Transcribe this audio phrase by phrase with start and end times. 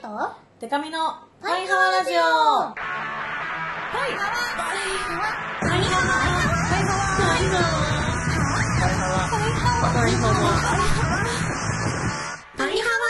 [0.00, 0.08] と？
[0.60, 0.98] デカミの
[1.42, 2.20] パイハワラジオ。
[2.20, 2.80] はい
[3.92, 4.36] パイハワ。
[4.56, 5.28] パイハワ。
[5.60, 6.12] パイハワ。
[6.80, 7.44] パイ
[10.12, 10.40] ハワ。
[12.56, 13.04] パイハワ。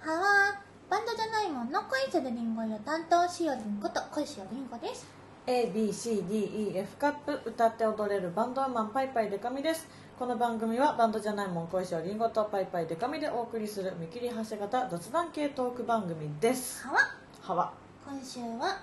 [0.00, 0.60] ハワ
[0.90, 2.78] バンドじゃないもんの恋するリンゴよ。
[2.84, 5.06] 担当しおりんこと恋しおりんごです
[5.46, 7.40] ABCDEF カップ。
[7.46, 9.88] 歌って踊れるバンドウーマンパイパイデカミです
[10.22, 16.84] この番組はバンドじゃないもん恋しょりんごとパイパイデカミでお送りする見切り発車型雑談系トーク番組です。
[16.84, 17.00] ハワ。
[17.40, 17.72] はわ
[18.06, 18.78] 今週は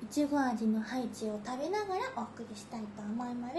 [0.00, 3.54] いちご味のハイチを食べながらお送りしたいと思います。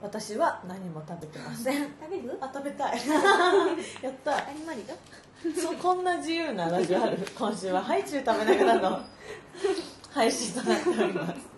[0.00, 1.82] 私は何も食べてません。
[2.00, 2.38] 食べる？
[2.40, 2.96] あ食べたい。
[4.00, 4.34] やった。
[4.34, 4.94] ありまりだ。
[5.60, 7.18] そうこんな自由なラジオある。
[7.38, 9.00] 今週はハイチュウ食べながらの
[10.10, 11.53] 配信となっております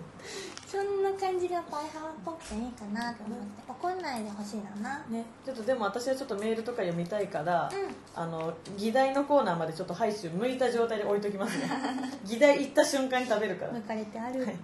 [0.67, 4.91] そんな感じがパイハワっぽくていいかなと思って怒んないでほしいな。
[4.91, 7.95] なねちょっとでも私はちょっとメールとか読みたいから、うん。
[8.21, 11.71] あの議題のコーナーまでちょっとハイチュウ剥いた状態で置いときますね。
[12.27, 14.55] 議題行った瞬間に食べるから、向かれてあるははい。
[14.55, 14.59] い、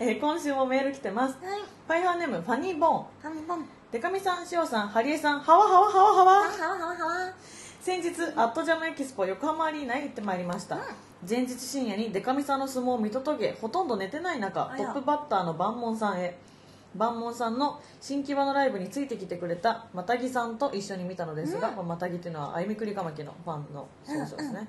[0.00, 1.36] えー今週もメール来てます。
[1.44, 1.60] はい。
[1.86, 3.04] パイハーネームファニーボーン。
[3.22, 3.68] ハンバン。
[3.90, 6.42] デカミさん、シオさん、ハリエさん、ハワハワハワハハワワ。
[6.50, 7.32] ハワハワハワ
[7.82, 10.82] 先日アットジャムエキスポ横浜アリーナへ行ってまいりました、うん。
[11.28, 16.38] 前日深夜にデカミさんの相撲を見届けほとんど寝てない中トップバッターの万門さんへ。
[16.96, 21.88] 万門さんの新木場のライブについてきてくれたマタギさんと一緒に見たのですが、うん。
[21.88, 24.68] マタギっていうのはあゆみくりかまきのファンのそうそうですね、うんうん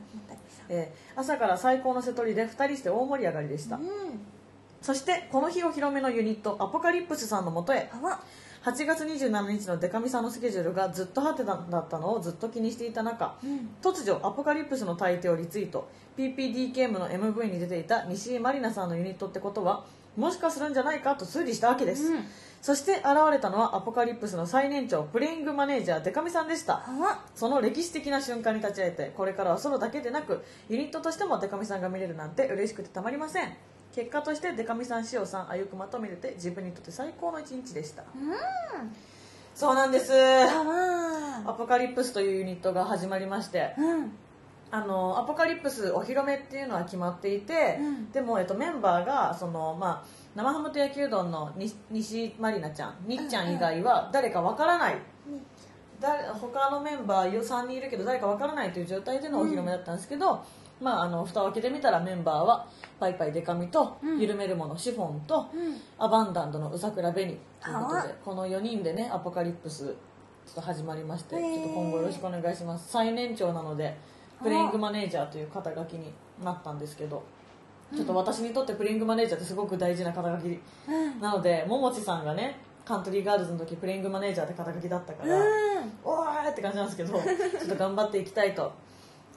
[0.69, 3.83] えー朝から最高の瀬取りで2人して大盛り上がりでした、うん。
[4.81, 7.91] そしてこの日お披露目のユニットアポカリプスさんのもとへ
[8.63, 13.69] 8月27日のデカミさんのスケジュールがずっとハテナだったのをずっと気にしていた中、うん。
[13.81, 19.83] 突如アポカリプスの大帝をリツイート PPDKM の MV に出ていた西井まりなさんのユニットってことは
[20.15, 22.23] もしかするんじゃないかと推理したわけです、うん。
[22.61, 26.85] そして現れたのはアポカリプスの最年長プレイングマネージャーデカミさんでした。
[27.35, 33.51] その歴史的な瞬間に立ち会えてこれからはソロだけでなくユニットとしてもデカミさんが見れるなんて嬉しくてたまりません
[33.93, 38.03] 結果としてデカミさんシオさんあゆくまと見れて自分にとって最高の一日でした。
[38.03, 38.33] うん。
[39.55, 40.11] そうなんです。
[40.11, 43.75] ハアワポカリプスというユニットが始まりまして。
[43.77, 44.11] うん。
[44.71, 48.11] あのアポカリプスお披露目っていうのは決まっていて、うん。
[48.11, 50.03] でも、えっと、メンバーがその、まあ、
[50.35, 54.97] 生ハムと焼きうどんのに西まりなちゃんにっちゃん以外は誰かわからない、
[55.99, 60.43] 誰他のメンバー3人いるけど誰かわからないという状態でのお披露目だったんですけど、
[60.83, 62.67] まあ、あの蓋を開けてみたらメンバーは
[62.99, 64.19] パイパイデカミと、うん。
[64.19, 65.77] 緩めるものシフォンと、うん。
[65.97, 69.93] アバンダンドのうさくらベニということあでこの4人でねアポカリプスちょ
[70.51, 72.91] っと始まりまして、ちょっと今後よろしくお願いします。
[72.91, 73.97] 最年長なので
[74.41, 76.11] プレイングマネージャーという肩書きに
[76.43, 77.23] なったんですけど
[77.95, 81.21] ちょっと私にとってプレイングマネージャーってすごく大事な肩書きうん。
[81.21, 85.43] なのでももちさんがねカントリーガールズの時プレイングマネージャーって肩書きだったから、うん。
[86.03, 88.71] おーいって感じなんですけど ちょっと頑張っていきたいと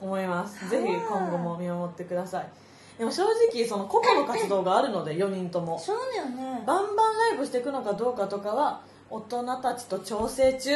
[0.01, 0.69] 思います。
[0.69, 2.49] ぜひ今後も見守ってください。
[2.97, 5.77] でも正直その個々の活動があるので4人とも。
[5.79, 6.63] そうだよね。
[6.65, 10.75] バンバンライブしていくのかどうかとかは大人たちと調整中。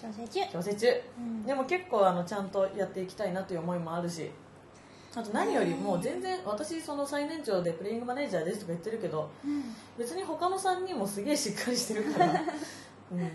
[0.00, 0.52] 調整中。
[0.52, 0.86] 調整中、
[1.18, 1.44] うん。
[1.44, 4.30] でも結構あのちゃんとやっていきたいなという思いもあるし。
[5.14, 9.74] あと何よりも全然私その最年長でプレイングマネージャーですとか言ってるけどうん。
[9.98, 12.26] 別に他の3人もすげえしっかりしてるから、
[13.12, 13.30] うん、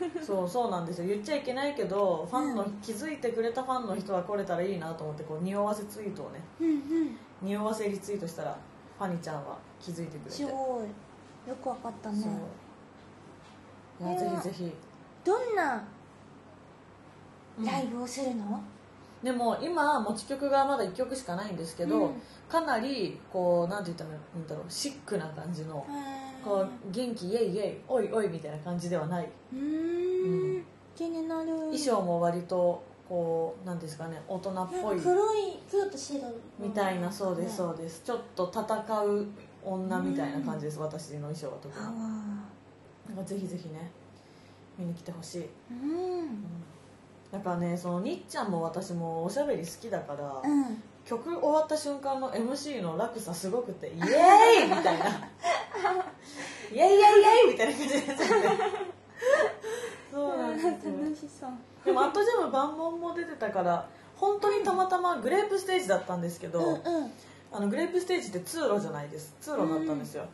[0.24, 1.06] そうそうなんですよ。
[1.06, 6.40] 言っちゃいけないけどファンの、気づいてくれたファンの人は来れたらいいなと思ってこう匂わせツイートをね。
[6.60, 7.18] うんうん。
[7.42, 8.56] 匂わせリツイートしたら
[8.98, 10.30] ファニちゃんは気づいてくれて。
[10.30, 11.48] すごい。
[11.48, 12.22] よくわかったね。
[14.00, 14.08] そう。
[14.08, 14.72] いやぜひぜひ。
[15.24, 15.82] どんな
[17.58, 17.64] うん。
[17.64, 18.60] ライブをするの？
[19.22, 22.22] でも今持ち曲がまだ1曲しかないんですけど、うん。
[22.48, 24.64] かなりこうなんて言ったらいいんだろう。
[24.68, 25.86] シックな感じの
[26.44, 29.28] こう元気イエイイエイおいおいみたいな感じではない。
[29.52, 30.64] うーん。
[30.96, 31.48] 気になる。
[31.48, 34.96] 衣装も割とこうなんですかね大人っぽい。
[34.96, 36.20] か黒い黒と白
[36.58, 38.02] みたいなそうですうそうです。
[38.04, 38.64] ちょっと戦
[39.02, 39.26] う
[39.64, 41.84] 女みたいな感じです私の衣装は特に。
[43.08, 43.90] なんかぜひぜひね
[44.78, 46.44] 見に来てほしい、うん
[47.32, 50.82] なんかねそのにっちゃんも私もおしゃべり好きだから、うん。
[51.04, 55.06] 曲終わった瞬間の MC の落差すごくて イエーイみたいな。
[56.70, 58.34] イエイイエイイエイみたいな感じになっちゃって
[60.12, 60.72] そうなんですよ。
[60.72, 61.50] 楽しそう。
[61.84, 67.12] でもアットジャム万問も出てたから本当にたまたまグレープステージだったんですけど、うんうん。
[67.50, 69.34] あのグレープステージって通路じゃないです。
[69.40, 70.26] 通路だったんですよ、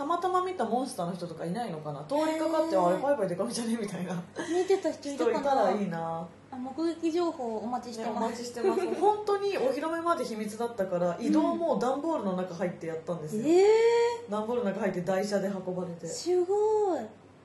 [0.00, 2.02] たまたま見たモンスターの人とかいないのかな？
[2.08, 2.86] 通りかかってへー。
[2.86, 4.14] あれバイバイデカミじゃねみたいな。
[4.48, 5.40] 見てた人い人るかな？
[5.40, 6.26] いたらいいな。
[6.50, 8.80] あ目撃情報お待ちしてね、おます待ちしてます。
[8.98, 16.06] 本当にお披露目まで秘密だったから移動も段ボールの中入ってやったんですよ、え段ボールの中入って台車で運ばれて。
[16.06, 17.00] ー、すごい。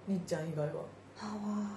[0.08, 0.76] にっちゃん以外は。
[0.76, 1.68] はわ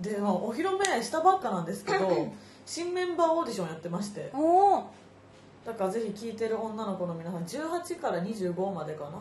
[0.00, 2.08] で、まあ、お披露目したばっかなんですけど
[2.66, 4.28] 新メンバーオーディションやってまして。
[4.34, 4.82] おお
[5.64, 9.20] だからぜひ聞いてる女の子の皆さん18から25までかな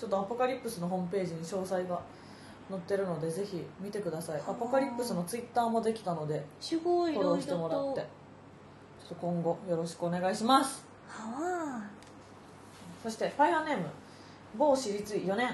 [0.00, 2.00] ちょっとアポカリプスのホームページに詳細が
[2.70, 4.40] 載ってるのでぜひ見てください。
[4.40, 8.00] アポカリプスのツイッターもできたのですごいフォローしてもらって。
[8.00, 8.04] ちょ
[9.04, 10.82] っと今後よろしくお願いします。
[11.06, 11.86] は
[13.02, 13.84] そしてファイハーネーム
[14.56, 15.50] 某私立4年。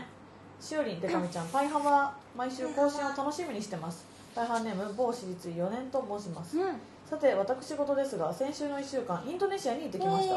[0.61, 4.07] しおりんでかみちゃんパイハワは毎週更新を楽しみにしてます。
[4.33, 6.57] パイハーネーム某私立4年と申します。
[6.63, 6.77] あうん。
[7.05, 10.35] さて私事ですが先週の1週間インドネシアに行ってきました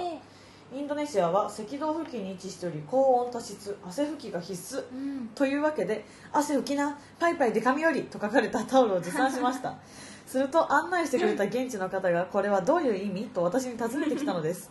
[0.72, 5.30] インドネシアは赤道付近に位置しており高温多湿汗拭きが必須うん。
[5.34, 9.76] というわけで「汗拭きなパイパイデカミより」と書かれたタオルを持参しました。
[10.28, 14.70] すると案内してくれた現地の方がこれはどういう意味と私に尋ねてきたのです。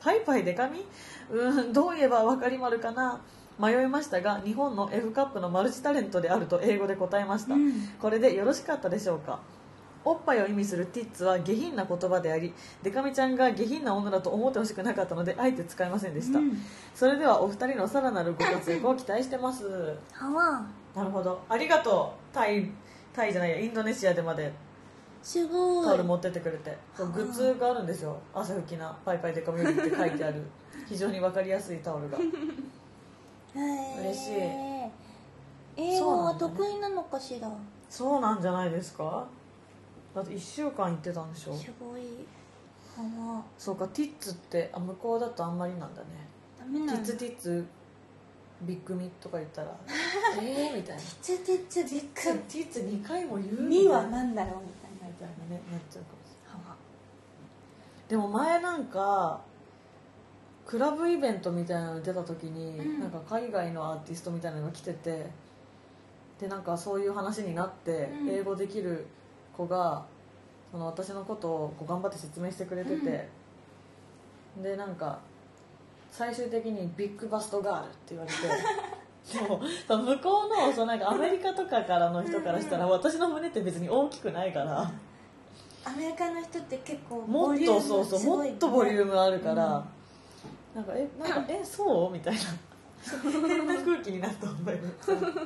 [0.00, 0.84] パイパイデカミ？
[1.30, 3.20] うーんどう言えば分かりまるかな？
[3.58, 7.72] 迷いましたが日本の F カップのマルチタレントであると英語で答えました、うん。
[8.00, 9.38] これでよろしかったでしょうか？
[10.06, 16.56] おっぱいを意味するティッツは下品な言葉でありデカミちゃんが下品な女だと思ってほしくなかったのであえて使いませんでした、うん。
[16.94, 19.66] それではお二人のさらなるご活躍を期待してます。
[20.12, 20.64] はわ
[20.94, 21.40] なるほど。
[21.48, 22.34] ありがとう。
[22.34, 22.70] タイ
[23.12, 24.52] タイじゃないやインドネシアでまで。
[25.22, 25.86] すごい。
[25.86, 26.76] タオル持ってってくれて。
[26.96, 28.16] そうグッズがあるんですよ。
[28.32, 30.42] 汗拭きなパイパイデカミよりって書いてある。
[30.86, 32.16] 非常に分かりやすいタオルが。
[34.00, 34.34] 嬉しい。
[35.78, 37.50] 英語は得意なのかしら？
[37.90, 39.26] そうなんじゃないですか？
[40.16, 41.54] だって1週間行ってたんでしょ？
[41.54, 42.00] すごい。
[43.58, 46.06] そうかティッツってあ向こうだとあんまりなんだね。
[46.58, 46.92] ダメなんだ。
[46.94, 47.66] ティッツティッツ
[48.62, 49.76] ビッグミとか言ったら
[50.40, 50.76] えー？
[50.76, 51.02] みたいな。
[51.02, 55.06] つつつびっくティッツ2回も言うり2はな何だろうみたいな。
[55.08, 56.76] みたいなねなっちゃうかもしれない。
[58.08, 59.42] でも前なんか
[60.64, 63.00] クラブイベントみたいなのに出た時に、うん。
[63.00, 65.30] なんか海外のアーティストみたいなのが来てて
[66.40, 68.30] でなんかそういう話になって、うん。
[68.30, 69.06] 英語できる
[69.56, 70.04] 子が
[70.70, 73.28] その私のことをこう頑張って説明してくれてて、
[74.62, 75.18] でなんか
[76.10, 84.90] 最終的に「ビッグバストガール」って言われてで もその向こうのそのなんかアメリカとかからの人からしたら私の胸って別に大きくないから。
[85.84, 89.84] アメリカの人って結構もっとそうそうもっとボリュームムあるから、
[90.74, 92.12] なんかえなんかえそう？
[92.12, 92.40] みたいな。
[93.46, 95.42] 変な空気になった覚えが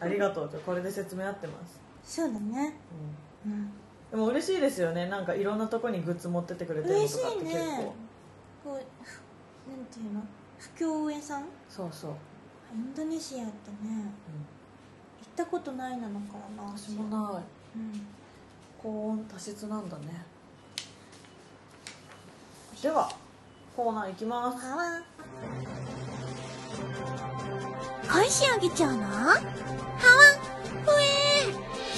[0.00, 2.74] ありがとうこれで説明合ってます、そうだね。
[3.44, 3.52] うん。
[3.52, 3.72] うん
[4.10, 5.06] でも嬉しいですよね。
[5.10, 7.92] なんかいろんなとこにグッズ持ってってくれてるの嬉しとかってい結構、ね
[8.64, 9.20] こうふ
[9.70, 10.22] なんていうの？
[10.58, 10.70] 不
[11.06, 12.12] 況屋さんそうそう、
[12.74, 14.06] インドネシアってねうん、行っ
[15.36, 17.42] たことないなのからな私もない。
[17.76, 18.06] うん。
[18.82, 20.24] 高温多湿なんだね。
[22.82, 23.12] では
[23.76, 24.66] コーナーいきます。
[24.66, 25.02] はわ
[28.10, 29.40] 小石あげちゃうのはわふ
[31.02, 31.27] え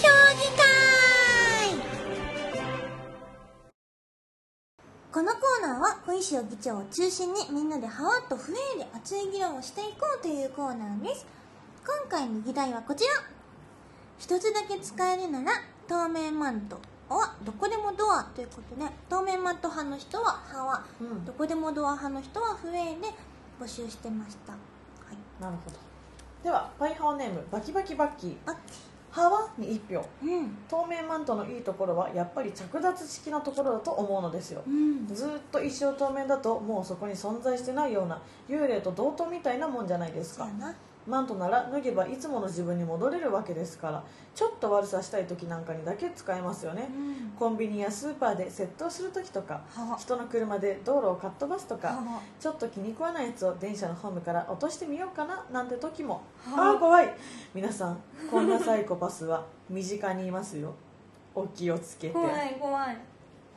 [0.00, 0.60] 評議会。
[5.12, 11.26] このコーナーは小石を議長を中心にみんなでハワとフエで熱い議論をしていこうというコーナーです。
[11.84, 13.10] 今回の議題はこちら。
[14.18, 15.50] 一つだけ使えるなら
[15.88, 20.84] 透明マントはどこでもドアということで透明マント派の人はハワ。
[21.00, 21.24] うん。
[21.24, 23.08] どこでもドア派の人はフエで
[23.60, 24.52] 募集してました。
[24.52, 24.58] は
[25.12, 25.42] い。
[25.42, 25.76] なるほど。
[26.42, 28.36] ではパイハワネームバキバキバッキー。
[28.46, 28.56] あ
[29.10, 30.06] ハワに1票。
[30.22, 30.56] うん。
[30.68, 34.62] 透明マントのいいところはやっぱり着脱式のところだと思うのですよ。
[34.66, 35.06] うん。
[35.08, 40.46] ずーっと一生透明だともうそこに存在してないような幽霊と同等みたいなもんじゃないですか
[41.10, 46.88] マントなら脱げばいつもの自分に戻れるわけですからちょっと悪さしたい時なんかにだけ使えますよね。
[46.88, 47.32] うん。
[47.38, 56.22] コンビニやスーパーで窃盗する時とかは人の車で道路をかっ飛ばすとかはちょっと気に食わないやつを電車のホームから落としてみようかななんて時も。
[56.46, 56.66] はあ。
[56.68, 57.12] ああ怖い。
[57.54, 58.00] 皆さん
[58.30, 60.72] こんなサイコパスは身近にいますよ。
[61.34, 62.12] お気をつけて。
[62.14, 62.96] 怖い怖い。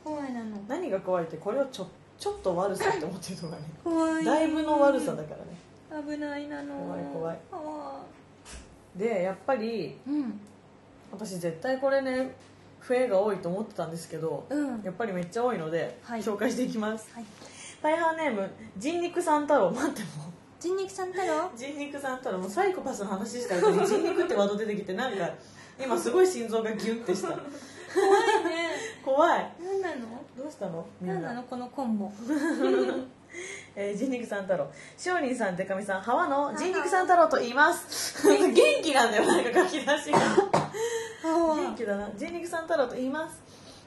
[0.02, 0.56] 怖いなの。
[0.68, 1.86] 何が怖いってこれをちょ
[2.18, 3.62] ちょっと悪さって思ってるのがね。
[3.82, 4.24] 怖い。
[4.24, 5.53] だいぶの悪さだからね
[6.02, 6.74] 危ないなの。
[6.74, 7.38] 怖い怖い。
[7.52, 8.04] は
[8.96, 10.40] でやっぱりうん。
[11.12, 12.34] 私絶対これね
[12.80, 14.82] 笛が多いと思ってたんですけどうん。
[14.82, 16.22] やっぱりめっちゃ多いので、はい。
[16.22, 17.08] 紹介していきます。
[17.14, 17.24] はい。
[17.82, 19.70] パイハーネーム人肉さん太郎。
[19.70, 20.06] 待っても
[20.58, 21.50] 人肉さん太郎？
[21.56, 22.38] 人肉さん太郎。
[22.38, 25.28] もうサイコパスの話した後に 人肉ってワード出てきてなんか
[25.78, 27.28] 今すごい心臓がギュンってした。
[27.28, 28.68] 怖いね。
[29.04, 29.52] 怖い。
[29.62, 29.96] 何なの？
[30.36, 30.86] どうしたの？
[31.00, 31.20] みんな。
[31.20, 31.42] 何なの？
[31.42, 32.10] このコンボ
[33.76, 34.70] えー、人肉さん太郎。
[34.96, 36.00] しおりんさんでかみさん。
[36.00, 36.54] ハワの。
[36.56, 38.26] 人肉さん太郎と言います。
[38.26, 38.94] 元気。
[38.94, 40.18] なんだよなんか書き出しが。
[41.22, 42.08] 元気だな。
[42.16, 43.42] 人肉さん太郎と言います。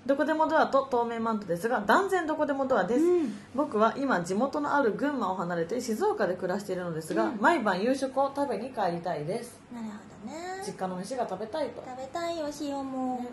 [0.06, 3.38] どこでもドアと透明マントですが断然どこでもドアです、うん。
[3.54, 7.42] 僕は今地元のある群馬を離れて静岡で暮らしているのですが、うん。
[7.42, 9.60] 毎晩夕食を食べに帰りたいです。
[9.74, 9.92] なるほ
[10.28, 10.64] どね。
[10.66, 11.84] 実家の飯が食べたいと。
[11.86, 13.26] 食べたいよ塩も。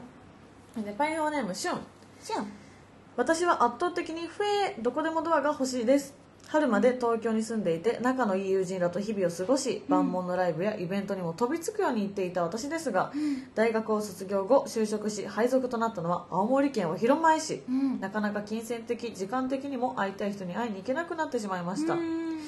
[0.77, 1.81] でパイハワネームシュン。
[2.23, 2.64] じゃん
[3.17, 6.15] 私は圧倒的にフェどこでもドアが欲しいです。
[6.49, 13.13] 春まで東京に住んでいて仲のいい友人らと日々を過ごし万門のライブやイベントにも飛びつくように行っていた私ですが、
[13.55, 18.01] 大学を卒業後就職し配属となったのは青森県は広前市、うん。
[18.01, 22.41] なかなか金銭的時間的にも会いたい人に会いに行けなくなってしまいました、うん。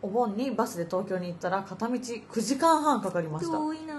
[0.00, 3.58] お盆にバスで東京に行ったら片道9時間半かかりました。
[3.58, 3.93] 遠いな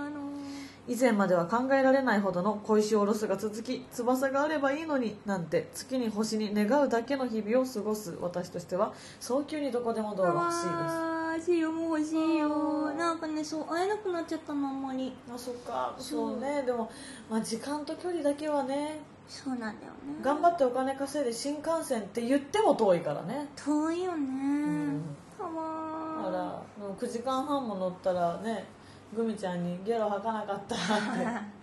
[0.87, 10.69] 以前までは考えられないほどの小石おろすが続き翼があればいいのになんて月に星に願うだけの日々を過ごす私としては早急にどこでもドアが欲しいです。
[10.69, 12.91] あーシオも欲しいよ。
[12.93, 15.11] なんかねそう会えなくなっちゃったのあんまり。
[15.33, 15.95] あそっか。
[15.97, 16.39] そう。
[16.39, 16.63] ね。
[16.63, 16.89] でも、
[17.29, 20.21] まあ、時間と距離だけはねそうなんだよね。
[20.21, 23.47] 頑張ってお金稼いで新幹線って言っても遠いからね。
[23.55, 25.01] 遠いよね、ん。
[25.37, 26.43] かわだから
[26.79, 28.65] もう9時間半も乗ったらね
[29.13, 30.83] グミちゃんにゲロ吐かなかったって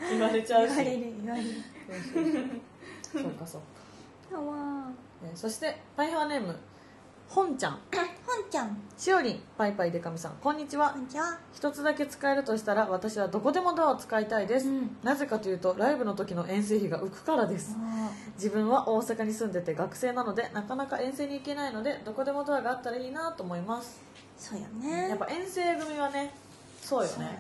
[0.11, 0.75] 言われちゃうし。
[0.75, 1.51] 言われる言われる。
[3.03, 3.61] そうかそう
[4.33, 4.37] か。
[4.37, 4.85] かわ
[5.25, 6.57] えーそしてパイハーネーム
[7.29, 7.79] 本ちゃん。
[8.27, 8.77] 本ちゃん。
[8.97, 10.33] しおりんパイパイでかみさん。
[10.43, 10.91] こんにちは。
[10.91, 11.39] こんにちは。
[11.53, 14.97] 一つだけ使えるとしたら私はどこでもドアを使いたいです、うん。
[15.03, 17.77] なぜかというとライブの時の遠征費が浮くからです。
[18.35, 24.01] 自分は大阪に住んでて学生なのでなかなか遠征に行けないのでどこでもドアがあったらいいなと思います。
[24.37, 25.09] そうよね。
[25.09, 26.35] やっぱ遠征組はね
[26.83, 27.25] そうよね。
[27.25, 27.39] ね。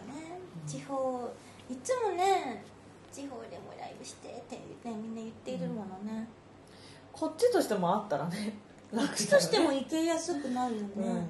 [0.66, 1.30] 地方
[1.68, 2.64] いつもね
[3.12, 6.26] 地方でもライブしてって、ね、みんな言っているものね、
[7.12, 8.54] こっちとしてもあったらね
[8.92, 11.26] 楽こっちとしても行けやすくなるよね、うん。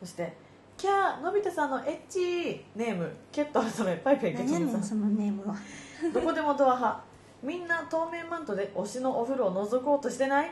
[0.00, 0.36] そして
[0.76, 4.78] キャーのび太さんのエッチネームケット改めパイパイでかみさ。
[4.78, 5.54] んそのネームは。
[6.12, 7.04] どこでもドア派。
[7.42, 10.50] みんな透明マントで推しのお風呂を覗こうとしてない？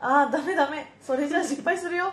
[0.00, 0.92] あーダメダメ。
[1.00, 2.12] それじゃあ失敗するよ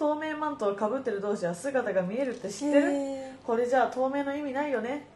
[0.00, 2.90] 透明マントをかぶってる同士は姿が見えるって知ってる？
[2.90, 5.06] へこれじゃあ透明の意味ないよね。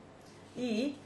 [0.55, 0.97] いい？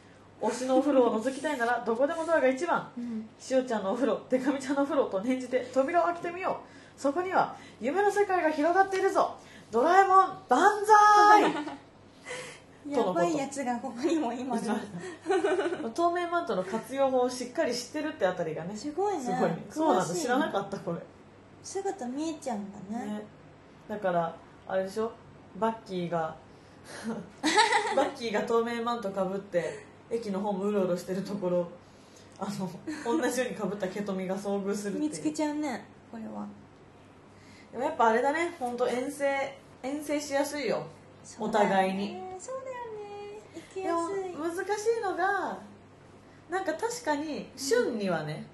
[0.43, 2.91] 推しのお風呂を覗きたいならどこでもドアが一番。
[2.99, 3.29] ーうん。
[3.39, 7.01] しおちゃんのお風呂でかみちゃんのお風呂と念じて扉を開けてみよう。
[7.01, 9.37] そこには夢の世界が広がっているぞ。
[9.71, 11.55] ドラえもん万歳！
[12.91, 14.77] やばいやつがここにも今の
[15.95, 19.23] 透明マントの活用法をしっかり知ってるってあたりがねすごいね。
[19.23, 19.51] すごい。
[19.71, 20.15] そうなんだ。
[20.15, 20.99] 知らなかったこれ。
[21.63, 23.27] 姿見えちゃうんだねね、
[23.89, 24.35] だから
[24.67, 25.11] あれでしょ？
[25.57, 26.35] バッキーが
[27.97, 31.69] バッキーが透明マントかぶって駅のホームうろうろしてるところ
[32.39, 32.71] あの
[33.21, 35.11] 同じようにかぶったケトミが遭遇するっていう。
[35.11, 36.47] 見つけちゃうねこれは。
[37.73, 39.27] でもやっぱあれだね本当遠征
[39.83, 40.83] 遠征しやすいよ。
[41.39, 42.21] お互いに。
[42.39, 43.41] そうだよね。
[43.55, 44.01] 行きでも
[44.43, 44.67] やすい。
[44.67, 45.59] 難しいのが
[46.49, 48.47] なんか確かに旬にはね、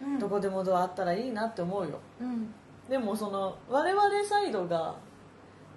[0.00, 0.18] うん。
[0.18, 1.98] どこでもドアあったらいいなって思うよ。
[2.20, 2.54] うん
[2.90, 4.96] でもその我々サイドが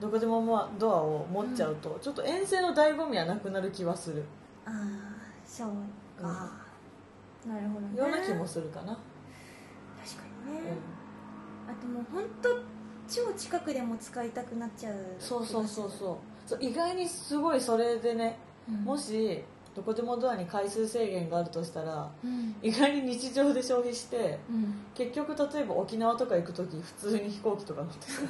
[0.01, 4.23] どこでもドアを持っちゃうと、ちょっと遠征の醍醐味はなくなる気はする。
[4.65, 4.73] ああ
[5.45, 5.67] そう
[6.21, 6.27] か、
[7.47, 7.97] なるほどね。
[7.97, 8.97] ような気もするかな、
[10.03, 10.73] 確かにね、
[11.69, 12.49] あともう本当
[13.07, 16.17] 超近くでも使いたくなっちゃうそうそうそうそう。
[16.49, 18.75] そう意外にすごいそれでね、うん。
[18.83, 19.43] もし
[19.75, 22.55] どこでもドアに回数制限があるとしたらうん。
[22.61, 24.75] 意外に日常で消費してうん。
[24.93, 28.21] 結局例えば沖縄とか行く時普通に飛行機とか乗ってさ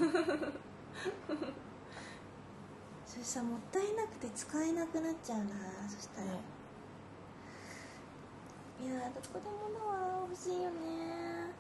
[3.06, 5.46] それさもったいなくて使えなくなっちゃうな
[5.90, 6.40] そしたら、ね
[8.84, 11.54] いやどこでもドア欲しいよね。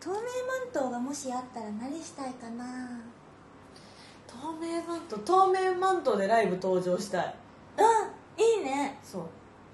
[0.00, 0.20] 透明マ
[0.70, 3.00] ントがもしあったら何したいかな。
[4.26, 7.34] 透明マント透明マントでライブ登場したい。
[7.76, 7.84] うん
[8.38, 8.98] いいね。
[9.02, 9.22] そう。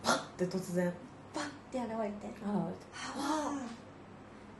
[0.02, 0.92] パッて突然。
[1.34, 1.94] バッて現れて。
[1.94, 3.58] 現れてはわ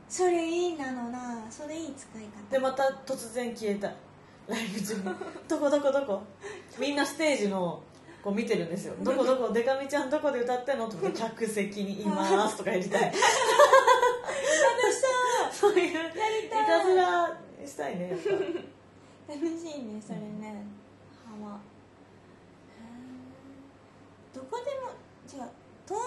[0.07, 1.45] それいいなのな。
[1.49, 2.51] それいい使い方。
[2.51, 3.91] でまた突然消えた。
[4.47, 5.03] ライブ中に。
[5.47, 6.21] どこどこどこ？
[6.79, 7.81] みんなステージの
[8.23, 8.93] こう見てるんですよ。
[9.01, 9.51] どこどこ？
[9.51, 10.87] でかみちゃんどこで歌ってんの？
[10.87, 13.13] とか客席にいますとかやりたい。
[15.51, 15.93] そういういり
[16.49, 16.65] たい。
[16.67, 18.09] たずらしたいね
[19.27, 20.63] 楽しいねそれね。
[21.41, 21.59] はわ
[24.35, 24.91] どこでも
[25.31, 25.49] 違う
[25.87, 26.03] 透明マ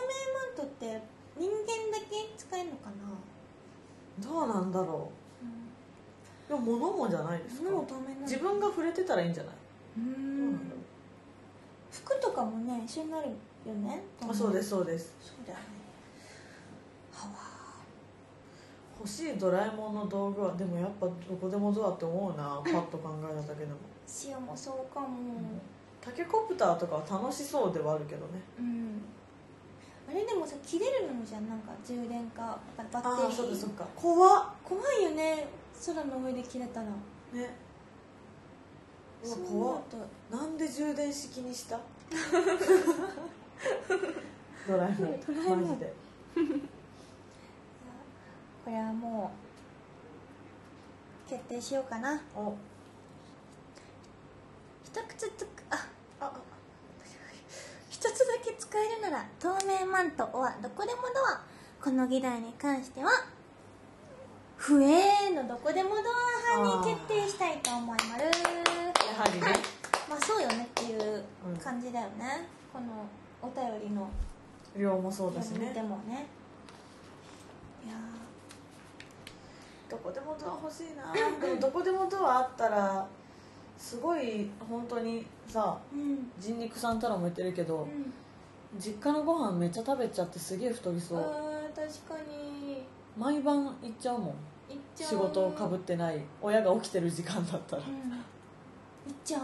[0.52, 1.00] ントって
[1.38, 3.08] 人間だけ使えるのかな、
[4.20, 5.10] どうなんだろ
[6.46, 6.48] う。
[6.48, 7.64] でも物もじゃないですか。
[7.64, 9.54] 物も透明なの自分が触れてたらいいんじゃない、
[9.96, 10.60] うーん。
[11.90, 13.28] 服とかもね一緒になる
[13.66, 15.14] よねあそうですそうです。
[15.20, 15.64] そうだよね。
[17.14, 17.34] はわ
[18.98, 22.60] 欲しいドラえもんの道具はでもやっぱどこでもドアって思うな。
[22.64, 23.76] パッと考えただけでも。
[24.26, 25.06] 塩もそうかも
[26.08, 28.40] タケコプターとかは楽しそうではあるけどね。
[28.58, 29.02] うん。
[30.08, 32.58] あれでもさ切れるのじゃんなんか充電か。
[32.78, 33.26] バッテリー。
[33.26, 33.86] ああそうかそうか。
[33.94, 34.44] 怖っ。
[34.64, 35.46] 怖いよね。
[35.84, 36.86] 空の上で切れたら。
[36.86, 36.94] ね。
[39.22, 39.82] うわ怖っ。
[40.30, 41.78] なんで充電式にした？
[44.66, 45.92] ドラえもんドラえもんマジで。
[48.64, 49.30] これはも
[51.26, 52.18] う決定しようかな。
[52.34, 52.54] お。
[54.84, 55.57] 一つつくああ
[57.98, 61.42] 一つだけ使えるなら透明マントはどこでもドア。
[61.82, 63.10] この議題に関しては
[64.56, 68.22] 不衛のどこでもドア派に決定したいと思います。
[68.22, 69.46] やはりね。
[70.08, 71.24] まあそうよねっていう
[71.60, 72.86] 感じだよね、この
[73.42, 74.08] お便りの
[74.76, 76.26] 量もそうだし読みでねもね。
[77.84, 77.96] いや
[79.90, 81.12] どこでもドア欲しいな。
[81.12, 83.08] でもどこでもドアあったら
[83.78, 86.30] すごい本当にさーうん。
[86.38, 88.12] 人肉さんたらも言ってるけど、うん。
[88.78, 91.18] 実家のご飯めっちゃ食べちゃってすげえ太りそう。
[91.18, 92.82] あー確かに。
[93.16, 94.28] 毎晩行っちゃうもん。
[94.72, 95.10] いっちゃう。
[95.10, 96.20] 仕事をかぶってない。
[96.42, 97.82] 親が起きてる時間だったら。
[97.82, 98.12] 行っうん。
[99.10, 99.42] いっちゃう、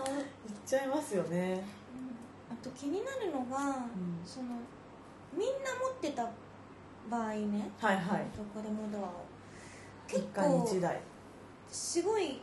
[0.66, 1.62] ちゃいますよね。
[2.50, 3.90] あと気になるのが、ん。
[4.24, 4.48] その
[5.32, 6.28] みんな持ってた
[7.10, 7.70] 場合ね。
[7.80, 8.26] はいはい。
[8.36, 9.24] どこでもドアを。
[10.08, 11.00] 一結家に構一台。
[11.70, 12.40] すごい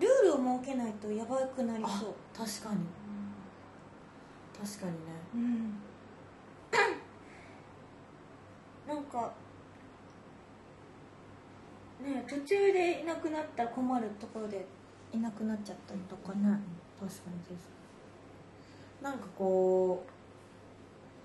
[0.00, 2.14] ルールを設けないとやばくなりあそう。
[2.36, 2.80] 確かに。
[4.60, 4.98] 確かにね。
[5.34, 5.74] うん。
[8.86, 9.32] なんか
[12.02, 14.66] ね途中でいなくなったら困るところで
[15.12, 16.40] いなくなっちゃったりとかね、
[17.00, 17.54] 確かに確か
[19.00, 19.04] に。
[19.04, 20.04] なんかこ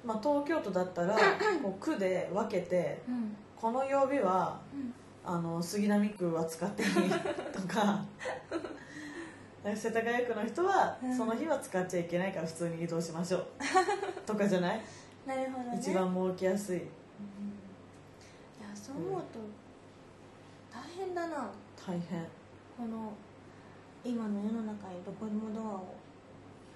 [0.04, 1.16] う、まあ、東京都だったら
[1.64, 3.36] こう区で分けてうん。
[3.56, 4.94] この曜日はうん
[5.26, 6.90] あの杉並区は使っていい
[7.52, 8.04] とか
[9.76, 11.16] 世田谷区の人はうん。
[11.16, 13.46] その日は使っちゃいけないから普通に移動しましょう。
[14.26, 14.82] とかじゃない？
[15.28, 15.78] なるほどね。
[15.80, 16.78] 一番儲けやすい。
[16.78, 16.88] いや
[18.74, 19.40] そう思うと
[20.74, 21.50] 大変だな。
[21.86, 22.22] 大変。
[22.78, 23.12] この
[24.04, 25.84] 今の世の中にどこでもドアを。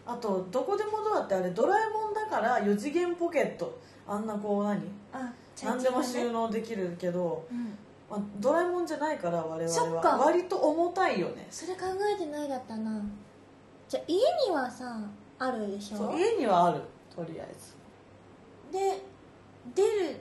[0.05, 3.79] あとどこでもドアってあれドラえもんだから4次元ポケット。
[4.05, 4.81] あんなこう何？
[5.13, 5.33] あ
[5.63, 7.75] 何でも収納できるけど、うん
[8.13, 10.09] まあ、ドラえもんじゃないから我々そっか。
[10.09, 11.47] は割と重たいよね。
[11.49, 11.81] それ考
[12.15, 13.01] えてないだったな。
[13.89, 14.99] じゃあ家にはさ
[15.39, 15.97] あるでしょ？
[15.97, 16.81] そう家にはある。
[17.15, 17.73] とりあえず。
[18.71, 19.01] で
[19.73, 20.17] 出る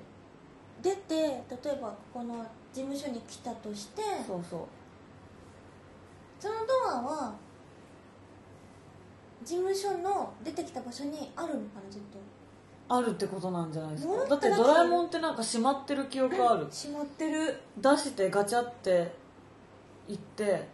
[0.82, 1.42] 出て例え
[1.80, 4.60] ばここの事務所に来たとしてそうそう。
[6.40, 7.34] そのドアは
[9.44, 12.18] 事務所の出てきた場所にあるのかなずっと
[12.96, 14.26] あるってことなんじゃないですか？
[14.28, 14.36] だ。
[14.36, 16.66] ってドラえもんってなんか閉まってる記憶ある。
[16.66, 19.14] 閉まってる、出してガチャって
[20.08, 20.68] 行って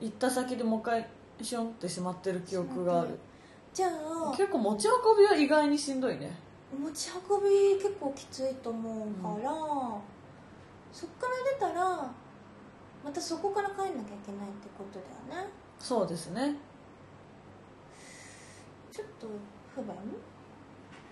[0.00, 1.08] 行った先でもう一回
[1.40, 3.18] シュンって閉まってる記憶がある。
[3.72, 4.34] じゃあ。
[4.36, 6.36] 結構持ち運びは意外にしんどいね。
[6.78, 9.50] 持ち運び結構きついと思うから、
[10.92, 12.10] そっから出たら
[13.04, 13.94] またそこから帰んなきゃい
[14.26, 14.98] けないってこと
[15.30, 15.48] だよね。
[15.78, 16.56] そうですね。
[18.90, 19.26] ちょっと
[19.74, 19.94] 不便？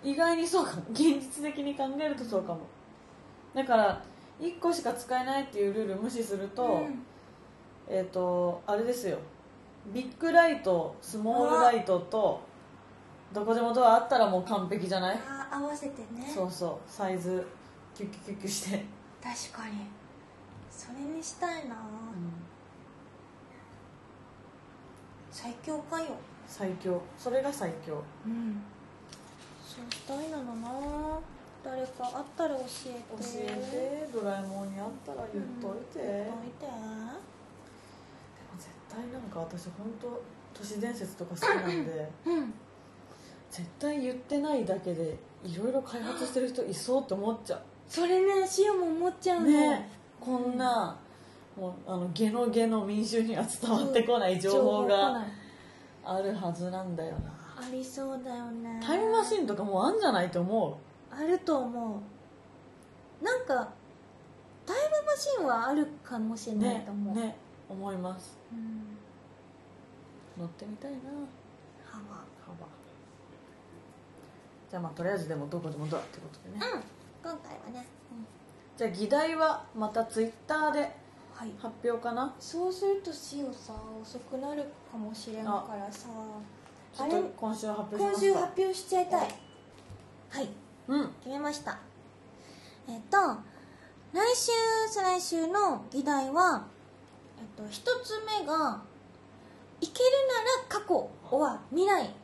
[0.05, 2.61] 意外にそうかも現実的に考えるとそうかも。
[3.55, 4.03] だから
[4.41, 7.03] 1個しか使えないっていうルール無視すると、うん。
[7.89, 9.19] えっ、とあれですよ。
[9.93, 12.41] ビッグライトスモールライトと
[13.33, 15.19] どこでもドアあったらもう完璧じゃない？
[15.27, 16.31] あー合わせてね。
[16.33, 16.91] そうそう。
[16.91, 17.47] サイズ
[17.95, 18.85] キュッキュッキュッキュして、
[19.23, 19.87] 確かに。
[20.71, 21.77] それにしたいな、
[25.31, 26.09] 最強かよ。
[26.47, 27.01] 最強。
[27.19, 28.03] それが最強。
[28.27, 28.63] うん
[29.91, 31.21] したいなのな。
[31.65, 33.23] 誰かあったら教えて。
[33.23, 34.19] 教えて。
[34.19, 36.67] ドラえもんにあったら言っといて、うん言っでもといて。
[38.59, 42.11] 絶対なんか私本当都市伝説とか好きなんで。
[42.27, 42.55] うん。
[43.51, 49.47] 絶対言ってないだけでいろいろ開発してる人いそうって思っちゃそれねシオも思っちゃううの。
[49.47, 49.89] ね。
[50.21, 50.97] こんな
[51.57, 55.25] もうあのゲノゲの民衆には伝わってこない情報が
[56.05, 57.34] あるはずなんだよな
[57.67, 58.81] ありそうだよね。
[58.83, 60.79] タイムマシンとかもうあんじゃないと思
[61.11, 62.03] あると思
[63.23, 63.25] う。
[63.25, 63.69] なんか
[64.67, 67.37] タイムマシンはあるかもしれうねないと思う、ね
[67.69, 68.39] 思います。
[68.53, 68.97] うん。
[70.39, 70.99] 乗ってみたいな。
[71.87, 72.67] ハワ幅
[74.71, 77.31] じゃあまあとりあえずでもどこでもドアってことでね、うん。
[77.31, 77.87] 今回はね、
[78.77, 80.81] じゃあ議題はまたツイッターで
[81.35, 81.51] はい。
[81.59, 82.35] 発表かな。
[82.39, 86.09] そうするとシオさ遅くなるかもしれんからさ
[86.99, 87.13] あれ？
[87.13, 88.21] と今週発表しますか。
[88.21, 89.35] 今週発表しちゃいたい。
[90.31, 90.49] はい。
[90.89, 91.09] うん。
[91.21, 91.79] 決めました。
[92.89, 93.17] えっと
[94.13, 94.53] 来週
[94.93, 96.67] 再来週の議題は
[97.39, 98.83] えっと一つ目が
[99.81, 100.11] 「いける
[100.71, 102.15] なら過去は未来。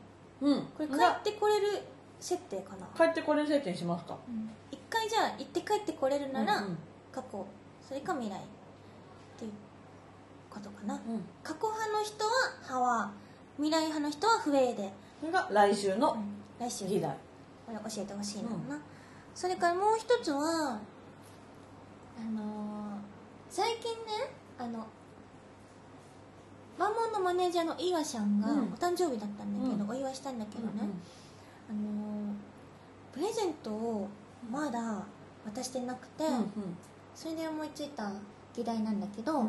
[0.42, 1.82] うん」これ帰がってこれる
[2.20, 4.16] 設定かな、帰ってこれ設定にしますか。
[4.28, 4.50] うん。
[4.70, 6.78] 一回じゃあ行って帰ってこれるなら、うんうん。
[7.10, 7.46] 過去。
[7.88, 8.38] それか未来。
[8.38, 8.42] っ
[9.38, 9.52] ていう
[10.50, 10.94] ことかな。
[10.94, 11.24] うん。
[11.42, 12.30] 過去派の人は
[12.62, 13.09] 「派は
[13.60, 16.16] 未来派の人は「不衛で、それが来週の
[16.58, 16.86] 来週。
[16.86, 17.14] 議題。
[17.66, 18.80] これ教えてほしいのかな、
[19.34, 23.00] それからもう一つはあのー
[23.50, 24.86] 最近ねあの
[26.78, 28.72] マンモンのマネージャーの岩ちゃんがおうん。
[28.74, 29.90] 誕生日だったんだけど、うん。
[29.90, 30.70] お祝いしたんだけどね、
[31.68, 32.34] あのー
[33.12, 34.08] プレゼントを
[34.50, 35.02] まだ
[35.44, 36.44] 渡してなくて、うんうん。
[37.14, 38.10] それで思いついた
[38.54, 39.46] 議題なんだけど、うん。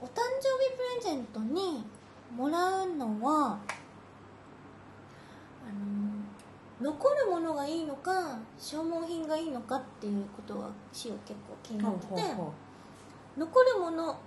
[0.00, 1.84] お誕生日プレゼントに
[2.34, 3.58] もらうのは
[5.62, 5.72] あ
[6.80, 12.22] の残るものがいいのか消耗品がいいのかっていうことはしお結構気になってて、
[13.36, 14.18] 残るもの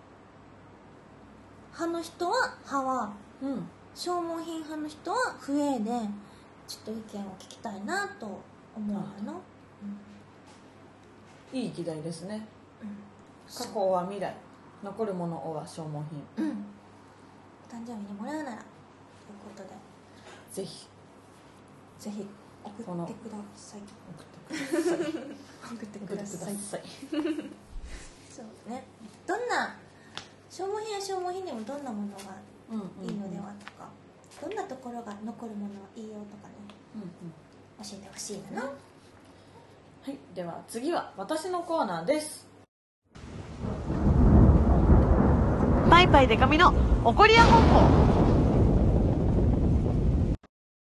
[1.71, 3.69] 派の人は「派はううん。
[3.95, 5.91] 消耗品派の人は「不栄で
[6.67, 8.25] ちょっと意見を聞きたいなと
[8.75, 9.41] 思うの、
[11.51, 12.47] いい議題ですね。
[12.81, 12.89] うん。
[13.51, 14.35] 過去は未来。
[14.83, 16.01] 残るものは消耗
[16.37, 16.45] 品。
[16.45, 16.51] うん。
[16.51, 16.78] お
[17.69, 18.57] 誕生日にもらうならという
[19.45, 19.69] ことで。
[20.51, 20.87] ぜひ。
[21.99, 22.27] ぜひ
[22.63, 23.81] 送ってください。
[24.09, 24.99] 送ってください。
[25.75, 26.81] 送ってください。
[28.29, 28.83] そうね。
[29.27, 29.75] どんな
[30.49, 32.35] 消耗品は消耗品でもどんなものが
[32.71, 33.89] うんうんうんいいのではとか、
[34.41, 36.55] どんなところが残るものはいいよとかね。
[36.95, 37.09] うんうん。
[37.81, 38.73] 教えてほしいなの、は
[40.11, 42.45] い、では次は私のコーナーです。
[45.99, 47.89] パイパイデカミの怒りや本舗。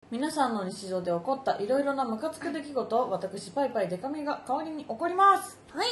[0.09, 5.59] 皆さんの日常で起こったいろいろなムカつく出来事を私パイパイデカミが代わりに怒ります。
[5.71, 5.87] はい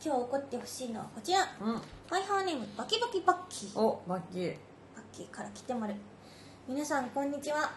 [0.00, 1.74] 今日怒ってほしいのはこちらうん。
[1.78, 4.50] ファイハーネームバキバキバッキーお、バッキー。
[4.94, 5.96] バッキーから来てまる
[6.68, 7.72] 皆さんこんにちはは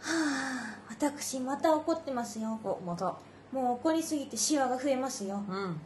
[0.00, 3.14] あ私また怒ってますよお、また。
[3.52, 5.80] もう怒りすぎてシワが増えますようん。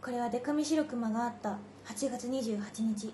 [0.00, 3.12] これはデカミ白熊があった8月28日。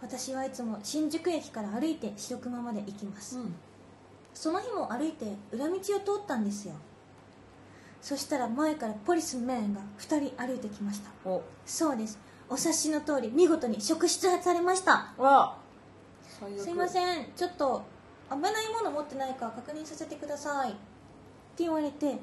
[0.00, 3.54] 私はいつも新宿駅から歩いて白熊まで行きます、うん。
[4.32, 5.86] その日も歩いて裏道を通
[6.22, 6.74] ったんですよ。
[8.00, 11.10] そしたら前からポリスメンが2人歩いてきました。
[11.28, 12.18] お、そうです。
[12.48, 15.12] お察しの通り見事に職質されました。
[16.62, 17.26] すいません。
[17.36, 17.82] ちょっと
[18.30, 20.70] 危ないもの持ってないか確認させてください。
[20.70, 22.18] って言われて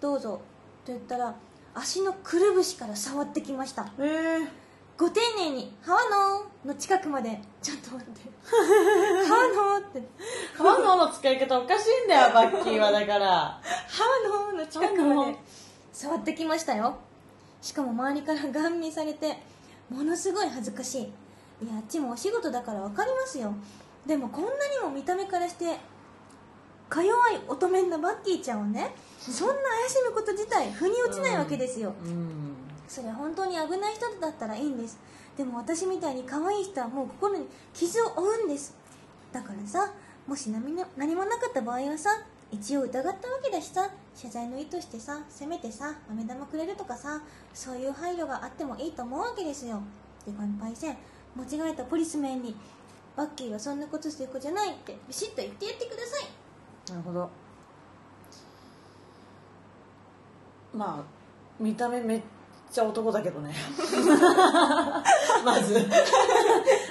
[0.00, 0.40] どうぞ。
[0.84, 1.34] と言ったら
[1.74, 3.92] 足のくるぶしから触ってきました。
[3.98, 4.48] えー、
[4.98, 7.40] ご丁寧に「ハワノー」の近くまで。
[7.62, 8.20] ちょっと待って
[9.28, 10.02] 「ハワノー」って。
[10.54, 13.28] ファンのの使い方おかしいんだよ、 バッキーはだから。
[13.62, 15.36] 「ハワノー」の近くまで。
[15.92, 16.96] 触ってきましたよ
[17.60, 19.36] しかも周りからガン見されて
[19.88, 21.02] ものすごい恥ずかしい。
[21.64, 23.54] いやあっちもお仕事だから分かりますよ。
[24.04, 25.78] でもこんなにも見た目からして
[26.88, 32.67] か弱い乙女なバッキーちゃんをね そんな怪しむこと自体腑に落ちないわけですよ、うん。
[32.88, 34.98] それは本当に危ない人だったらいいんです。
[35.36, 38.74] でも私みたいに可愛い人はもう心に傷を負うんです。
[39.32, 39.92] だからさ
[40.26, 42.10] もし何も何もなかった場合はさ
[42.50, 47.20] 一応疑ったわけだしさ謝罪の意としてさせめてさ飴玉くれるとかさ
[47.52, 49.80] そういう配慮があってもいいと思うわけですよ。
[50.26, 50.96] で乾杯せん
[51.36, 52.56] 間違えたポリスメンに
[53.16, 56.90] バッキーはそんなことする子じゃないってビシッと言ってやってください。
[56.90, 57.28] なるほど。
[60.74, 62.22] まあ見た目めっ
[62.70, 63.54] ちゃ男だけどね。
[65.44, 65.86] まず。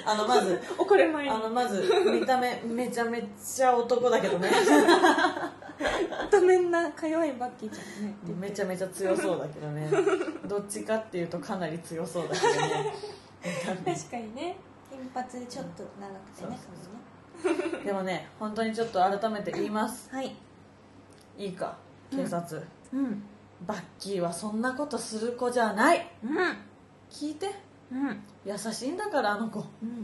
[0.04, 0.60] あのまず。
[0.76, 4.50] 怒る前あのまず見た目めちゃめちゃ男だけどね。
[6.26, 8.14] 乙女なか弱いバッキーちゃんね。
[8.38, 9.88] めちゃめちゃ強そうだけどね。
[10.46, 12.94] どっちかっていうとかなり強そうだけどね。
[13.84, 14.56] 確かにね。
[14.90, 16.58] 金髪でちょっと長くてね
[17.40, 20.08] そうでもね本当にちょっと改めて言います。
[20.10, 20.34] はい。
[21.36, 21.76] いいか
[22.10, 23.22] 警察、うん
[23.66, 26.10] バッキーはそんなことする子じゃない。
[26.24, 26.56] うん。
[27.10, 27.50] 聞いて。
[27.90, 28.22] うん。
[28.44, 29.60] 優しいんだからあの子。
[29.82, 30.02] うん。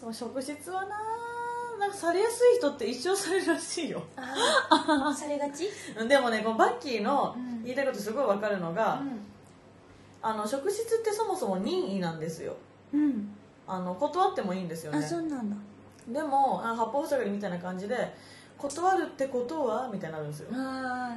[0.00, 0.98] でも職質はな
[1.78, 4.02] なんかされやすい人って一生されるらしいよ。
[4.16, 5.68] ああ されがち？
[6.08, 7.62] でもねこのバッキーのうん。
[7.62, 9.20] 言いたいことすごい分かるのが、うん。
[10.20, 12.56] あの職質ってそもそも任意なんですよ。
[12.92, 13.34] うん。
[13.66, 15.56] あの断ってもいいんですよあねそうなんだ。
[16.08, 18.12] でもあ八方塞がりみたいな感じで
[18.58, 20.48] 断るってことはみたいになるんですよ。
[20.52, 21.16] あ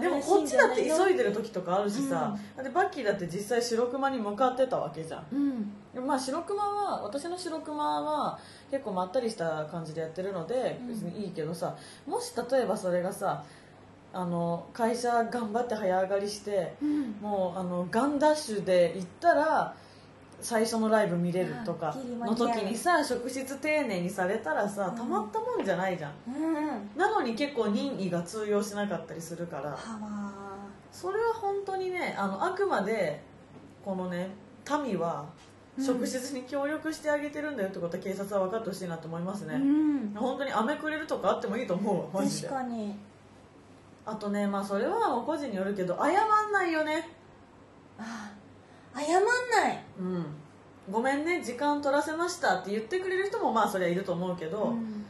[0.00, 5.72] でもこっちだって急いでる時とかあるしさ、でバッキーだって実際白熊に向かってたわけじゃん。
[5.94, 6.06] うん。
[6.06, 8.38] まあ白熊は私の白熊は
[8.70, 10.88] 結構まったりした感じでやってるのでうん。
[10.88, 13.44] 別にいいけどさ、もし例えばそれがさ
[14.12, 17.10] あの会社頑張って早上がりしてうん。
[17.20, 19.74] もうあのガンダッシュで行ったら
[20.40, 24.96] 最初のライブ見れるとかの時にさ職質丁寧にされたらさうん。
[24.96, 26.12] たまったもんじゃないじゃん。
[26.26, 29.78] うんなのに結構任意が通用しなかったりするから。
[30.92, 33.22] それは本当にねあのあくまで
[33.84, 34.30] このね
[34.84, 35.26] 民は
[35.78, 35.84] うん。
[35.84, 40.14] 職質に協力してあげてるんだよってことは警察は分かってほしいなと思いますね、うん。
[40.14, 42.48] 本当に飴くれるとかあってもいいと思うわマジで。
[42.48, 42.94] 確かに
[44.04, 47.08] あとねまあそれは個人によるけど謝んないよね。
[47.98, 48.39] ああ
[48.94, 49.84] 謝んない。
[49.98, 50.26] うん。
[50.90, 55.04] ごめんね時間取らせましたって言ってくれる人もまあそりゃいると思うけど、うん、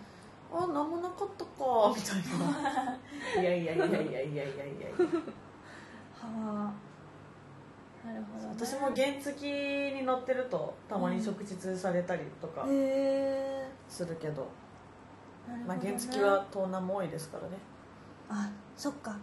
[0.53, 2.99] あ何もなかったかみたいな。
[3.41, 4.45] いやいやいやいやいやいやいや
[6.21, 6.73] はあ。
[8.07, 12.67] なるほど、ね、私も原付に乗ってるとたまに食事されたりとか
[13.89, 14.49] するけど,
[15.49, 17.59] うん、まあ、原付は盗難も多いですからね。
[18.29, 19.19] あそっか、うん、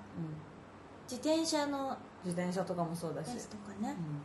[1.10, 3.34] 自転車の自転車とかもそうだし。
[3.34, 4.22] ですとかね、うん。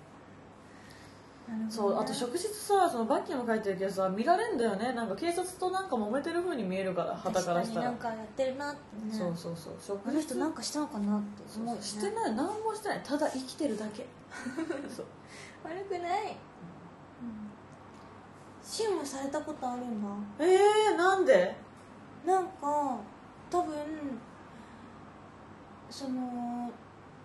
[1.72, 4.92] そうあと職質さそのバッキーも書いてるけどさ見られんだよね。
[4.92, 9.11] なんか警察となんか揉めてる風に見えるから旗からしたら、なんかやってるなってね。
[9.11, 9.74] そうそうそう。
[9.80, 11.82] 職あの人なんかしたのかなって思うよね。
[11.82, 12.35] してない。
[12.35, 13.00] 何もしてない。
[13.02, 14.06] ただ生きてるだけ。
[14.94, 15.06] そう。
[15.64, 16.37] 悪くない、うん、
[18.62, 20.08] シュンもされたことあるんだ。
[20.44, 21.56] えー、なんで？
[22.26, 22.98] なんか
[23.50, 23.74] 多分
[25.90, 26.70] その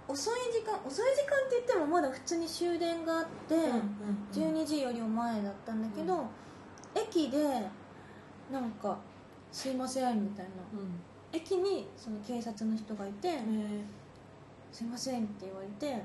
[0.08, 3.56] 遅い時間遅い時間って言ってもまだ普通に終電があって、
[4.32, 6.26] 12時よりも前だったんだけど、
[6.96, 7.38] 駅で
[8.52, 8.98] なんか
[9.52, 10.52] 「すいません」みたいな。
[10.74, 11.00] うん。
[11.34, 13.32] 駅にその警察の人がいてえ。
[13.32, 13.84] ー
[14.72, 16.04] 「すいません」って言われて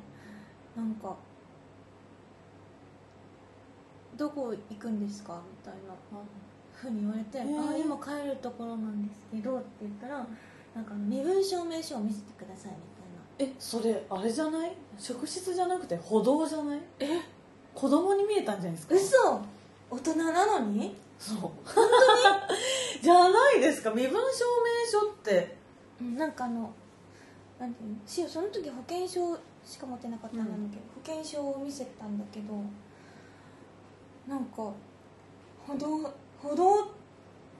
[0.76, 1.14] なんか
[4.16, 5.94] 「どこ行くんですか?」みたいな
[6.72, 10.26] ふうに言われて「へーあ今帰るところなんですけど」って言ったら
[10.74, 12.78] なんか身分証明書を見せてくださいみ
[13.44, 14.72] えそれあれじゃない？
[14.98, 16.80] 職質じゃなくて歩道じゃない？
[17.00, 17.06] え？
[17.74, 18.94] 子供に見えたんじゃないですか？
[18.94, 19.40] 嘘。
[19.90, 20.94] 大人なのに？
[21.18, 21.38] そう。
[21.38, 21.88] 本当に？
[23.02, 23.90] じゃないですか？
[23.90, 25.56] 身分証明書って。
[26.00, 26.72] うんなんかあの
[27.58, 27.96] なんていうの？
[28.06, 30.82] しその時保険証しか持ってなかったんだけど、
[31.14, 32.54] 保険証を見せたんだけど
[34.28, 34.74] なんか歩
[35.78, 36.86] 道歩道っ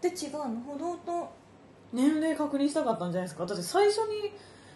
[0.01, 0.61] て違うの？
[0.67, 1.31] 歩道と
[1.93, 3.47] 年齢確認したかったんじゃないですか？
[3.47, 4.33] だって最初に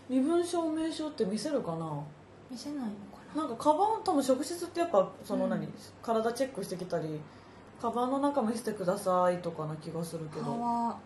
[0.08, 2.02] 身分証明書って見せるかな？
[2.50, 2.90] 見せないのか
[3.34, 3.42] な？
[3.42, 5.50] なんかカバン多分職質ってやっぱそのうん。
[5.50, 5.68] 何、
[6.02, 7.20] 体チェックしてきたり
[7.82, 10.96] カバンの中見せてくださいとかな気がするけど、は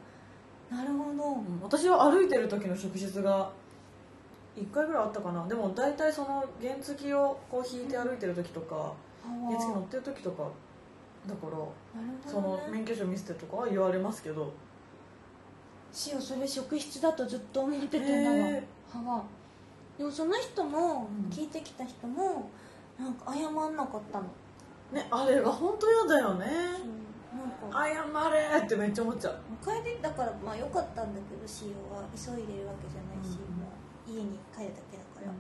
[0.71, 3.51] なるほど、うん私は歩いてる時の職質が
[4.57, 5.47] 1回ぐらいあったかな。
[5.49, 8.93] でも大体その原付をこう引いて歩いてる時とか
[9.47, 10.49] 原付乗ってる時とか
[11.27, 11.69] だからなる
[12.27, 14.53] その免許証見せてとかは言われますけど。
[15.93, 18.61] しおそれ職質だとずっと思ってたんだわ
[18.95, 19.25] へは
[19.99, 21.31] でもその人も、うん。
[21.31, 22.51] 聞いてきた人も
[22.99, 24.25] なんか謝んなかったの、
[24.93, 26.47] ねあれが本当嫌だよね。
[27.31, 29.39] なんか謝れってめっちゃ思っちゃう。
[29.63, 33.61] 帰りだからまあ良かったんだけどしおは急いでるわけじゃないし、うん。
[33.61, 33.71] も
[34.09, 35.33] う家に帰るだけだから、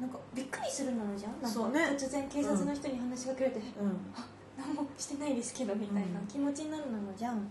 [0.00, 1.32] なんかびっくりするのじゃん。
[1.32, 1.84] なんかそうね。
[1.98, 3.88] 突然警察の人に話しかけられて、うん。
[4.16, 7.46] あ何もしてないですけどみたいなうん気持ちになるのじゃん。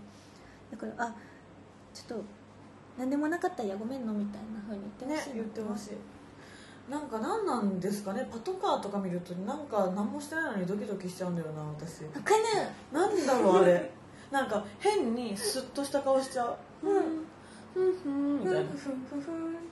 [0.71, 1.15] だからあ
[1.93, 2.25] ちょっと
[2.97, 5.91] 何でもなかったらごめんのみたいなふうに言ってねほしい言ってほしい。
[6.91, 8.27] なんか何なんですかね。
[8.31, 12.03] パトカーとか見るとなんか何もしてないのにドキドキしちゃうんだよな私。
[12.05, 12.43] わかる。
[12.91, 13.91] なんだろうあれ。
[14.31, 16.57] なんか変にスッとした顔しちゃう。
[16.83, 17.25] うん。
[17.73, 17.93] ふん。
[18.01, 18.39] ふん。
[18.39, 18.77] みたいなふん。
[18.77, 19.03] ふん。
[19.09, 19.21] ふん。
[19.21, 19.53] ふん。
[19.53, 19.63] なん。
[19.63, 19.71] か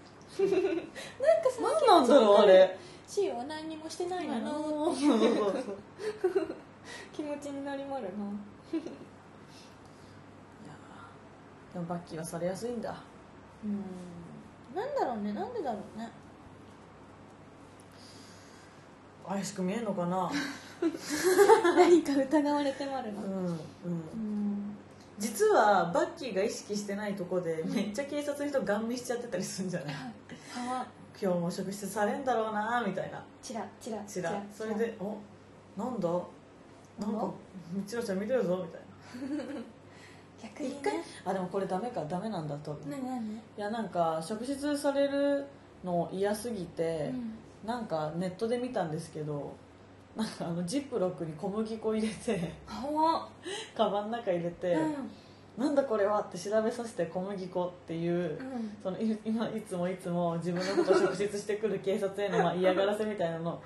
[1.49, 2.07] さ何なん。
[2.07, 5.17] だろうあれしおは何にもしてないのそうそう
[7.13, 8.11] 気持ちになりまるない
[8.77, 8.81] や
[11.73, 12.81] でもバッキーはされやすいん。
[12.81, 12.95] だ
[13.65, 14.75] うん。
[14.75, 15.33] なんだろうね。
[15.33, 16.09] なんでだろうね。
[19.27, 20.31] 怪しく見えんのかな？
[21.75, 23.45] 何か疑われてまるなうんうん。
[23.47, 24.77] うん。
[25.17, 29.95] 実はバッキーが意識してないとこでめっちゃ警察の人ガン見しちゃってたりするんじゃない？
[30.57, 30.85] あ
[31.19, 33.23] 今日も職質されんだろうなみたいな。
[33.41, 35.17] チラチラちらそれで「お？
[35.81, 36.09] なんだ？
[36.99, 37.31] なんか
[37.87, 39.53] チラチラ見てるぞ」みたいな
[40.57, 40.75] 逆にね。
[40.81, 40.93] 一回？
[41.25, 43.03] あでもこれダメかダメなんだと何？
[43.05, 43.35] 何？
[43.35, 45.45] いやなんか職質される
[45.83, 47.33] の嫌すぎて、うん。
[47.67, 49.55] なんかネットで見たんですけど
[50.15, 53.27] なんかあのジップロックに小麦粉入れては
[53.75, 54.93] カバンの中入れて、うん。
[55.57, 58.77] なんだこれはって調べさせて小麦粉っていう、うん。
[58.83, 63.61] そのい今いつもいつも自分のことを職質してくる警察へのまあ嫌がらせみたいなのを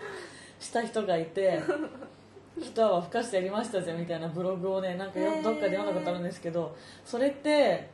[0.60, 1.62] した人がいて
[2.60, 7.90] 一泡吹かしてやりましたぜみたいなブログをねなんかよどっかで読んだことあるんですけどそれって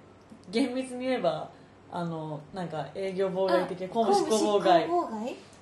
[0.50, 1.50] 厳密に言えば
[1.92, 4.88] あのなんか営業妨害的な公務執行妨害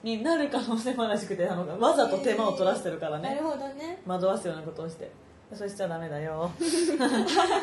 [0.03, 4.01] になる可能性もあるらしくてあのわざと手間を取らせてるからねなるほどね。
[4.05, 5.11] 惑わすようなことをして。
[5.53, 6.49] そしちゃダメだよ。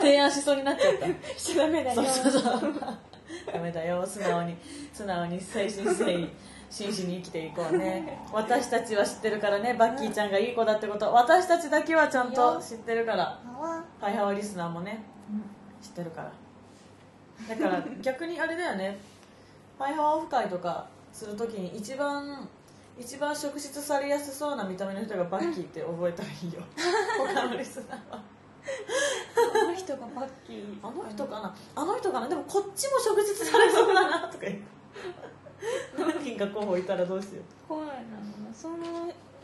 [0.00, 1.06] 提案しそうになっちゃった。
[1.36, 2.02] しちゃダメだよ。
[2.04, 2.74] そうそうそう。
[3.52, 4.06] ダメだよ。
[4.06, 4.56] 素直に
[4.92, 6.28] 素直に誠心誠意
[6.70, 8.22] 真摯に生きていこうね。
[8.32, 9.74] 私たちは知ってるからね。
[9.74, 11.12] バッキーちゃんがいい子だってこと。
[11.12, 13.24] 私たちだけはちゃんと知ってるから。
[13.24, 15.04] はわパイハワリスナーもね。
[15.82, 16.32] 知ってるから。
[17.54, 19.00] だから 逆にあれだよね。
[19.78, 22.48] パイハワオフ会とかするときに一番
[22.96, 26.62] 一番職質されやすそうな見た目の人がバッキーって覚えたらいいよ。
[27.34, 28.22] 他のリスナーは。
[29.54, 30.78] あの人がバッキー。
[30.82, 31.54] あの人かな。
[31.74, 32.28] あの人かな。
[32.28, 34.62] でもこっちも職質されそうだなとか言って
[35.98, 37.44] 何人か候補いたらどうしよう。
[37.68, 37.94] 怖いな。
[38.54, 38.88] そんな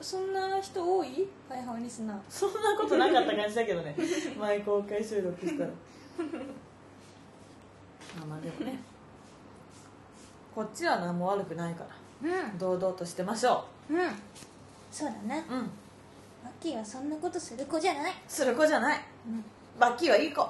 [0.01, 1.27] そんな人多い？
[1.49, 2.19] パイハワリスナー。
[2.29, 3.97] そんなことなかった感じだけどね。
[4.39, 5.71] 前公開収録したら。
[8.19, 8.79] まあまあでもね。
[10.55, 11.85] こっちは何も悪くないか
[12.23, 12.31] ら。
[12.51, 12.59] うん。
[12.59, 13.95] 堂々としてましょう。
[13.95, 13.99] ん。
[14.91, 15.61] そうだねううん。
[15.63, 15.69] バ
[16.51, 18.13] ッキーはそんなことする子じゃない。
[18.27, 19.01] する子じゃない。
[19.27, 19.45] うん。
[19.79, 20.41] バッキーはいい子。
[20.41, 20.49] バ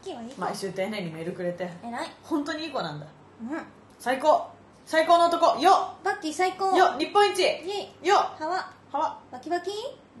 [0.00, 0.40] ッキーはいい子。
[0.40, 1.68] 毎週丁寧にメールくれて。
[1.82, 2.08] 偉い。
[2.22, 3.06] 本当にいい子なんだ。
[3.42, 3.60] うん。
[3.98, 4.48] 最高
[4.90, 5.56] 最高の男。
[5.60, 5.94] よ。
[6.02, 6.76] バッキー最高。
[6.76, 6.98] よ。
[6.98, 7.38] 日本一。
[7.38, 8.08] イエイ。
[8.08, 8.16] よ。
[8.16, 8.72] ハワ。
[8.90, 9.70] はわバキバキ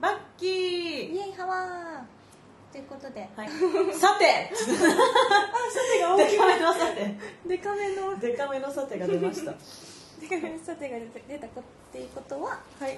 [0.00, 2.04] バッキイーエイハワ。
[2.70, 3.28] ということで。
[3.34, 3.48] はい。
[3.92, 4.48] さて。
[4.54, 7.18] デカめのさて。
[7.48, 8.16] デカめの。
[8.20, 9.52] デカめのさてが出ました。
[10.20, 11.50] デカめのさてが出たっ
[11.90, 12.50] ていうことは？
[12.78, 12.96] はい。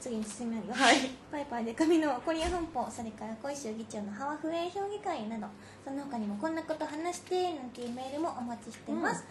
[0.00, 0.96] 次に進めるよはい。
[1.30, 5.46] パイパイデカミのコリア本舗それから小石議長のハワフエ評議会など
[5.82, 9.24] その他にもこんなこと話してなんていうメールもお待ちしてます、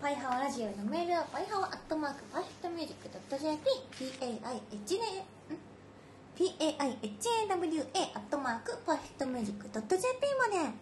[0.00, 3.60] パイハワラジオへのメールはパイハワアットマークパーフェクトミュージックドット JP
[3.92, 5.28] PAIHA
[6.40, 10.08] PAIHAWA アットマークパーフェクトミュージックドット JP
[10.40, 10.72] まで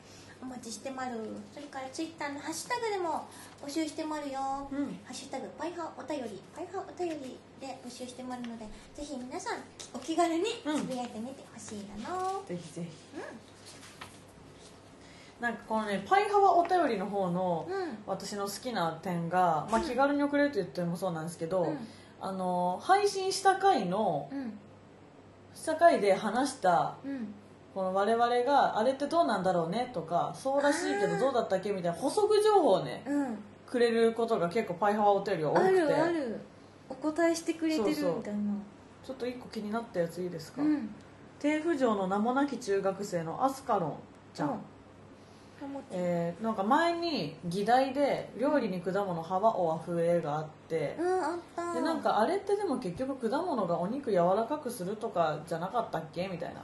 [0.40, 1.18] お待ちしてまる
[1.52, 3.26] それからツイッターのハッシュタグでも
[3.60, 9.58] 募集してまるよ、うんハッシュタグパイハお便りパイハお便りで募集してまるのでぜひ皆さん
[9.92, 12.44] お気軽につぶやいてみてほしいなの。
[12.46, 13.18] ぜひぜひ
[15.40, 17.98] なんかこのねパイハワお便りの方のうん。
[18.06, 21.78] 私の好きな点が、まあ、気軽に送れると言ってもそうなんですけど、うん。
[22.20, 24.58] あの配信した回のうん。
[25.54, 27.34] した回で話したうん。
[27.74, 33.38] この我々があれってどうなんだろうねとかそうらしいけどどうだったっけみたいな補足情報をねうん。
[33.66, 35.80] くれることが結構パイハワお便りが多あくて。
[35.80, 36.40] るある。
[36.88, 38.04] お答えしてくれてるみたいな。
[38.04, 38.24] そうそう。
[39.04, 40.88] ちょっと一個気になったやついいですか、うん。
[41.38, 43.92] 低浮上の名もなき中学生のアスカロン
[44.34, 44.60] ちゃん、
[45.90, 51.74] えーなんか前に議題で「料理に果物ハワオは増え」があって、うんあった。
[51.74, 56.28] でなんかあれってでも結局果物がお肉柔らかくするとかじゃなかったっけ？
[56.28, 56.62] みたいな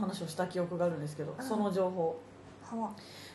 [0.00, 1.44] 話をした記憶があるんですけど、うん。
[1.44, 2.16] その情報。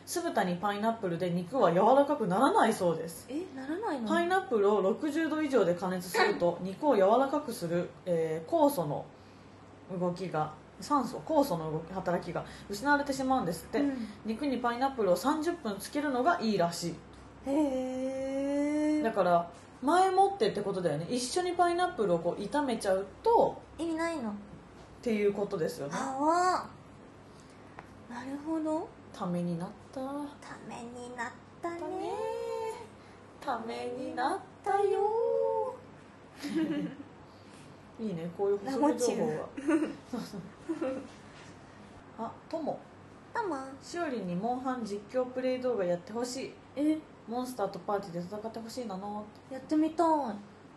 [0.04, 3.26] 酢豚にパイナップルで肉は柔らかくならないそうです。
[3.28, 4.08] えならないの？
[4.08, 9.04] パイナップルを60度以上で加熱すると肉を柔らかくする、えー酵素の
[10.00, 14.08] 動きが酸素酵素の動き働きが失われてしまうんですって、うん。
[14.24, 16.94] 肉にパイナップルを30分つけるのがいいらしい。
[17.46, 19.50] へえだから
[19.82, 21.06] 前もってってことだよね。
[21.08, 24.30] 一緒にパイナップルをこう炒めちゃうと意味ないの。
[24.30, 24.32] っ
[25.00, 25.92] ていうことですよね。
[25.94, 26.68] ハワ
[28.14, 28.88] なるほど。
[29.12, 30.00] ためになった。
[30.00, 30.06] た
[30.68, 31.30] めになっ
[31.62, 31.78] たね。
[33.40, 35.74] ためになったよ。
[38.00, 38.30] いいね。
[38.36, 39.32] こういう補足情報が。
[40.10, 40.40] そうそう
[42.18, 42.78] あとも
[43.32, 46.54] たましおりんにモンハン実況プレイ動画やってほしい。
[46.76, 46.98] え？
[47.28, 49.24] モンスターとパーティーで戦ってほしいなの。
[49.50, 50.06] やってみたい。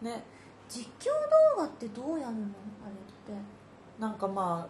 [0.06, 0.23] ね。
[0.67, 1.06] 実況
[1.56, 2.41] 動画ってどうやるの？
[2.41, 3.41] あれって。
[3.99, 4.67] なんかま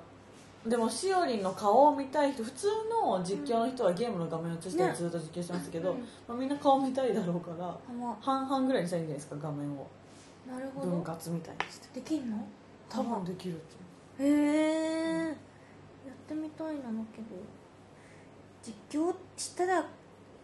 [0.65, 4.93] あでもしおりんの顔を見たい人普通の実況の人はゲームの画面を映してね。
[4.93, 5.99] ずっと実況してますけど、うん。
[6.27, 7.75] まあ、みんな顔見たいだろうから
[8.21, 9.87] 半々ぐらいにしたらいいんじゃないですか画面を。
[10.47, 11.99] なるほ分ど割みたいにして。
[11.99, 12.37] できんの？
[12.87, 13.55] 多分できる。
[13.55, 13.75] って
[14.23, 15.33] へえや
[16.13, 17.25] ってみたいなのけど。
[18.63, 19.83] 実況したら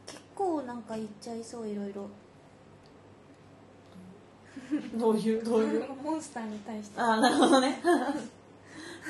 [0.08, 2.10] 結構なんか言っちゃいそういろいろ。
[4.96, 5.86] どういうどういう？
[6.04, 7.00] モンスターに対して。
[7.00, 7.80] ああなるほどね。
[7.84, 7.90] パ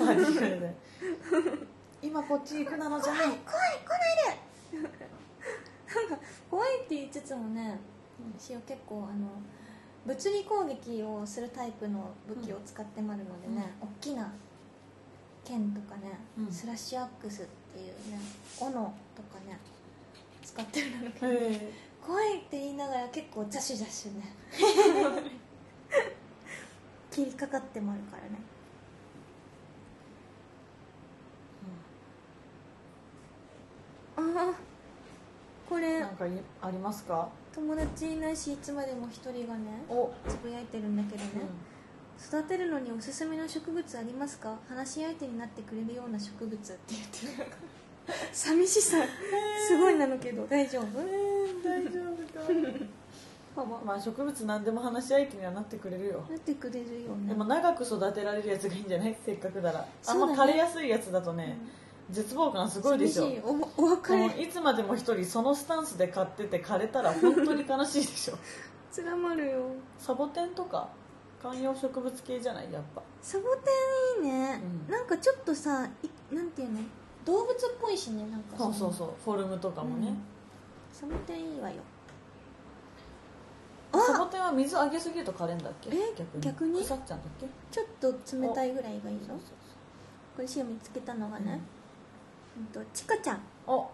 [0.06, 0.76] ーティーからね
[2.02, 3.24] 今こっち行くなのじゃない。
[3.24, 4.82] 怖い来ないで。
[4.84, 7.80] なんか怖いって言いつつもね
[8.40, 9.28] 私は結構あの
[10.06, 14.32] 物理攻撃をするタイプの武器を使ってまるのでね、大きな
[15.48, 16.52] 剣とかね、うん。
[16.52, 18.20] スラッシュアックスっていうね
[18.60, 18.76] 斧と
[19.24, 19.58] かね
[20.44, 21.72] 使ってるんだけどへえ。
[22.06, 24.24] 怖いって言いながら結構ザシュザシュね。
[27.12, 28.30] 切りかかってもあるからね。
[34.18, 34.54] ああ
[35.70, 36.00] これ。
[36.00, 37.30] なんかいありますか？
[37.54, 41.42] 友達いないしいつまでも一人がねお、つぶやいてるんだけどね、
[42.20, 44.56] 育てるのにおすすめの植物ありますか？
[44.70, 47.48] 話し相手になってくれるような植物って言ってる。
[48.32, 48.98] 寂しさ。
[49.68, 50.46] すごいなのけど。
[50.48, 50.84] 大丈夫？
[51.64, 52.84] 大丈夫か。
[53.86, 56.24] まあ植物何でも話し相手にはなってくれるよ。
[56.30, 59.18] なってくれるよねでも長く育てられるやつがいいんじゃない？
[59.26, 59.86] せっかくなら。
[60.06, 61.58] あんま枯れやすいやつだとね
[62.12, 63.24] 絶望感すごいでしょ。
[63.24, 63.42] 寂しい。
[63.44, 64.44] おお別れ。
[64.44, 68.36] いつまでも一人そのスタンスで買ってて枯れたら本当に悲しいでしょ。
[68.92, 69.66] つらまるよ。
[69.98, 70.90] サボテンとか
[71.42, 73.02] 観葉植物系じゃないやっぱ。
[73.22, 73.72] サボテ
[74.22, 74.92] ンいいね、うん。
[74.92, 76.80] なんかちょっとさいなんていうの？
[77.26, 79.10] 動物っぽいしねなんかそうそううそう。
[79.24, 80.14] フォルムとかもね、
[80.92, 81.76] サボテンいいわよ。
[83.94, 85.90] サボあテンは水あげすぎると枯れんだっけ？
[85.90, 85.94] え？
[86.18, 86.42] 逆に。
[86.44, 86.82] 逆に？
[86.84, 87.48] 腐っちゃうんだっけ？
[87.72, 89.28] ちょっと冷たいぐらいがいいの？
[89.28, 89.38] そう
[90.36, 91.60] これしお見つけたのがね、
[92.58, 92.66] うん。
[92.68, 93.40] とちかちゃん。
[93.68, 93.88] お。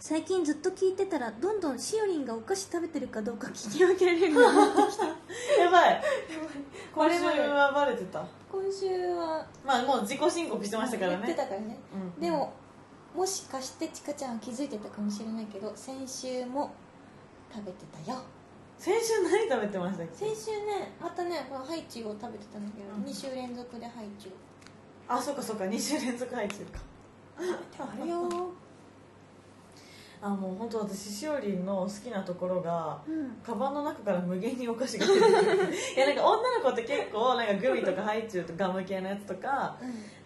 [0.00, 5.06] 最近ずっと聞いてたらどんどんしおりんがお菓子食べてるかどうか聞き分けられるようになってきた。
[5.62, 6.02] やばい
[6.94, 8.24] 今週はバレてた？
[8.50, 8.86] 今週
[9.16, 11.76] はまあもう自己申告してましたから言ってねたからね。
[12.16, 12.52] うんでも
[13.14, 16.72] もしかしてちかちゃんは気づいてたかもしれないけど先週も
[17.52, 18.18] 食べてたよ。
[18.78, 20.26] 先週何食べてましたっけ？
[20.26, 23.04] 先週ねまたねこのハイチュウを食べてたんだけど、うん。
[23.04, 24.34] 2週連続でハイチュウ。
[25.08, 25.64] あそっかそっか。
[25.64, 26.80] 2週連続入ってるか。
[27.36, 28.28] あるよ
[30.22, 33.30] あもう本当私しおりんの好きなところがうん。
[33.44, 35.32] カバンの中から無限にお菓子が出てくる。
[35.96, 39.76] いやなんか女の子って結構なんかグミとかハイチュウとかガム系のやつとか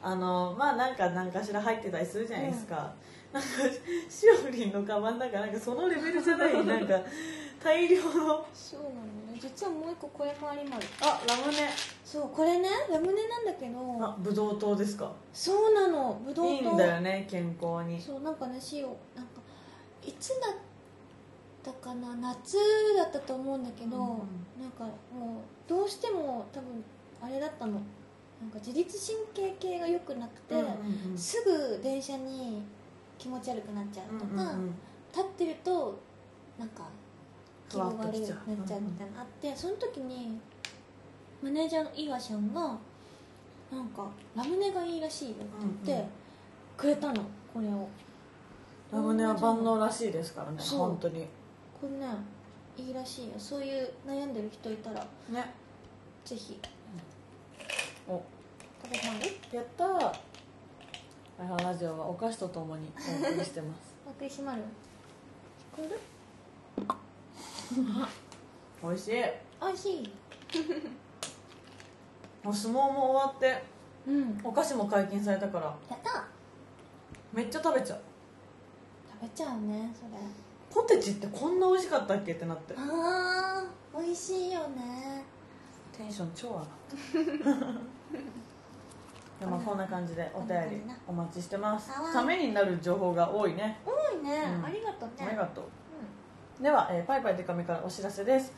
[0.03, 2.93] あのまあなんか何かしら入ってたりするじゃないですか、
[3.33, 3.49] なんか
[4.09, 7.01] しおりんのカバンなんかなんかそのレベルじゃない なんか
[7.63, 8.47] 大量の。
[8.55, 8.95] そうなの
[9.33, 9.39] ね。
[9.41, 11.69] 実はもう一個これもありまるあラムネ。
[12.05, 13.99] そうこれねラムネなんだけど。
[14.01, 15.13] あブドウ糖ですか。
[15.33, 16.21] そうなの。
[16.25, 18.01] ぶどうといいんだよね健康に。
[18.01, 19.28] そうなんかねしおなんか
[20.09, 20.55] いつだっ
[21.63, 22.15] たかな？
[22.17, 22.57] 夏
[22.97, 24.03] だったと思うんだけど、うん。
[24.03, 24.09] うん
[24.61, 24.91] なんかもう
[25.69, 26.83] どうしても多分
[27.21, 27.73] あれだったの。
[28.41, 30.67] なんか自律神経系が良くなくて、うんうん
[31.13, 31.19] うん。
[31.19, 32.63] すぐ電車に
[33.19, 34.75] 気持ち悪くなっちゃうとか、うんうんうん。
[35.13, 35.99] 立ってると
[36.59, 36.85] なんか
[37.69, 40.39] 気分悪いなっちゃうみたいなのあってその時に
[41.43, 42.61] マネージャーのイワシャンが
[43.73, 45.45] なんかラムネがいいらしいよって
[45.85, 46.09] 言って
[46.77, 47.89] くれたのこれを
[48.93, 51.27] ラムネは万能らしいですからね本当に。
[51.81, 52.07] これね
[52.77, 53.33] いいらしいよ。
[53.39, 55.53] そういう悩んでる人いたらね。
[56.25, 56.61] ぜひ。
[58.09, 58.23] お。
[58.83, 60.13] 食べまるやったー。
[61.41, 63.95] アイハラジオはお菓子とともにお送りしてます。
[64.07, 64.63] お送りしまる？
[65.77, 66.01] 聞こえる？
[68.83, 69.23] 美味しい。
[69.61, 70.13] おいしい。
[72.43, 73.63] もう相撲も終わって。
[74.07, 74.41] うん。
[74.43, 75.67] お菓子も解禁されたから。
[75.91, 76.25] やった
[77.33, 78.01] めっちゃ食べちゃう
[79.21, 80.11] 食べちゃうねそれ。
[80.71, 82.75] ポテチってこんな美味しかったっけってなって。
[82.77, 85.25] あー美味しいよね。
[85.97, 87.79] テンション超上がった。
[89.45, 91.91] でもこんな感じでお便りお待ちしてます。
[92.13, 93.81] ためになる情報が多いね。
[93.85, 94.65] 多いね、うん。
[94.65, 95.27] ありがとうね。
[95.27, 96.63] ありがとう。
[96.63, 98.53] では、えーパイパイデカミからお知らせです、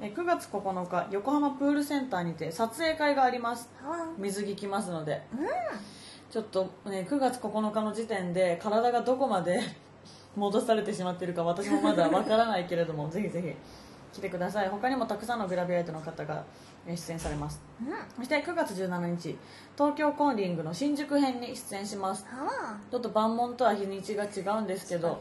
[0.00, 3.68] えー9月9日横浜プールセンターにて撮影会があります。
[3.82, 5.22] は水着着ますので。
[5.32, 5.48] うん。
[6.30, 9.60] ちょっとね9月9日の時点で体がどこまで
[10.36, 13.54] 戻されてしまっているか私もまだわからないけれども ぜひぜひ
[14.12, 14.68] 来てください。
[14.68, 16.44] 他にもたくさんのグラビアアイドルの方が
[16.86, 17.60] えー出演されます。
[17.84, 17.92] うん。
[17.92, 19.36] はそして9月17日
[19.76, 22.26] 東京コンリングの新宿編に出演します。
[22.30, 25.20] あちょっと万門とは日にちが違うんですけど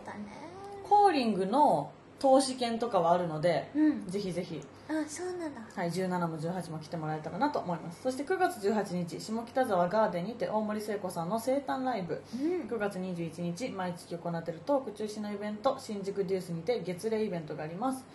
[0.87, 4.07] コーリングの投資券とかはあるのでうん。
[4.07, 5.61] ぜひぜひ、あそうなんだ。
[5.75, 8.01] はい、17も18も来てもらえたらなと思います。
[8.03, 12.21] そして9月18日下北沢ガーデンにて大森聖子さんの生誕ライブ。
[12.33, 12.61] うん。
[12.69, 18.05] 9月21日毎月行っているトーク中止のイベント新宿デュースにて月例イベントがあります。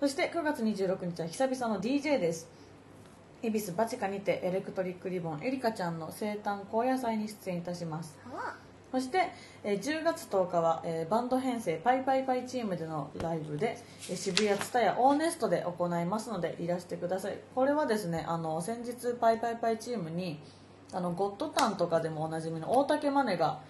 [0.00, 2.48] そして9月26日は久々の DJ です。
[3.42, 8.18] 恵比寿バチカにてエレクトリックリボンエリカちゃんの生誕高野祭に出演いたします。
[8.24, 8.56] は
[8.92, 9.30] そして、
[9.64, 13.78] えー10月10日は、えーバンド編成パイパイパイチームでのライブで、
[14.08, 17.38] えー渋谷ツタヤオーネストで行いますのでいらしてください。
[17.54, 20.40] これはですねあの先日パイパイパイチームに
[20.92, 23.60] あのゴッドタンとかでもおなじみの大竹マネが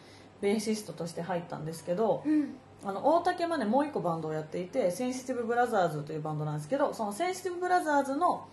[0.41, 2.55] ベーシストとして入ったんですけどうん。
[2.85, 8.47] あの大竹マネもう一個バンドをやっていてセンシティブブラザーズというバンドなんですけどそのセンシティブブラザーズの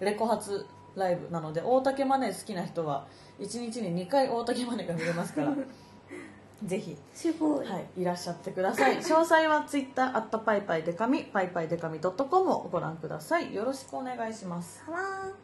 [0.00, 3.06] レコ発ライブなので大竹マネ好きな人は
[3.40, 5.52] 1日に2回大竹マネが見れますから
[6.64, 6.96] ぜひ。
[7.12, 8.98] すごい、はい、いらっしゃってください。
[9.02, 13.54] 詳細はツイッターアットパイパイデカミパイパイデカミドットコムをご覧ください。
[13.54, 14.82] よろしくお願いします。
[14.86, 15.34] はわえっ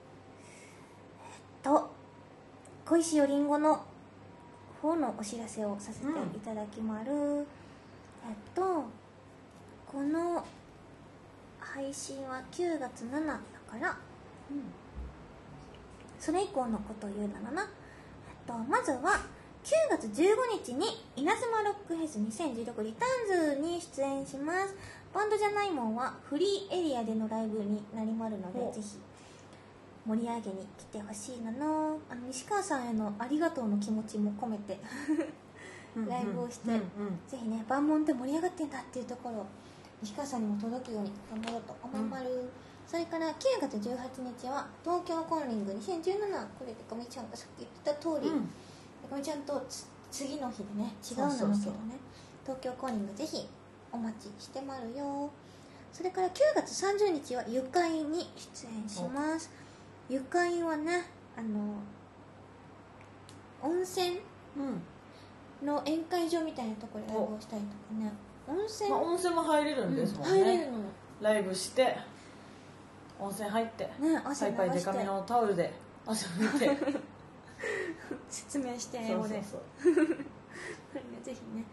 [1.62, 1.90] と
[2.86, 3.80] 小石よりんごの
[4.82, 8.84] 方のお知らせをさせていただきまる、えっと
[9.86, 10.44] この
[11.58, 13.34] 配信は9月7だ
[13.70, 13.96] から。
[16.20, 17.66] それ以降のことを言うならな、えっ
[18.46, 19.18] と、まずは
[19.62, 20.86] 9月15日に
[21.16, 24.74] 稲妻ロックフェス2016リターンズに出演します。
[25.12, 28.72] バンドじゃないもんはフリーエリアでのライブになりまるのでお。
[28.72, 28.96] ぜひ
[30.06, 31.98] 盛り上げに来てほしいなの。
[32.08, 34.80] あの西川さんへのありがとうの気持ちも込めて
[36.08, 36.82] ライブをしてうんうん。
[37.28, 39.46] ぜひね万門って盛り上がってんだっていうところを
[40.00, 42.48] 西川さんにも届くように頑張ろうと思いまる、
[42.86, 43.98] それから9月18
[44.40, 46.16] 日は東京コンリング2017
[46.58, 48.48] これでかみちゃんがさっき言ってた通り、うん
[49.10, 51.58] かみちゃんとつ次の日でね違うのだけどね。
[52.44, 53.46] 東京コンリングぜひ
[53.92, 55.30] お待ちしてまるよ。
[55.92, 59.50] それから9月30日はゆかいに出演します。
[60.08, 61.04] ゆかいはね
[61.36, 61.74] あの
[63.62, 64.20] 温泉
[64.56, 68.12] うんの宴会場みたいなところでライブをしたりとかね。
[68.48, 70.78] 温泉、まあ、温泉も入れるんですもんね、入れるの。
[71.20, 71.96] ライブして
[73.20, 75.72] 温泉入ってねパ汗流イパイデカめしてのタオルで
[76.06, 77.00] 汗拭いて
[78.28, 79.60] 説明して英そう語でそう。
[79.82, 81.64] そうぜひね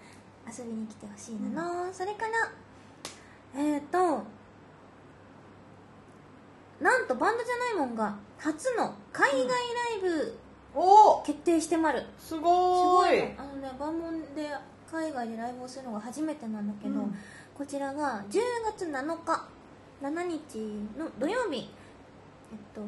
[0.47, 2.51] 遊びに来てほしいなの、それから
[3.55, 4.23] えっ、ー、と
[6.81, 9.53] なんとバンドじゃないもんが初の海外ラ
[9.97, 10.38] イブ
[10.75, 13.19] おお決定してまる、すすごーい。
[13.19, 14.49] ごいのあのね万門で
[14.89, 17.15] 海外でライブをするのが初めてなんだけど、うん。
[17.57, 19.47] こちらが10月7日
[20.01, 21.69] 7日の土曜日。
[22.51, 22.81] えっと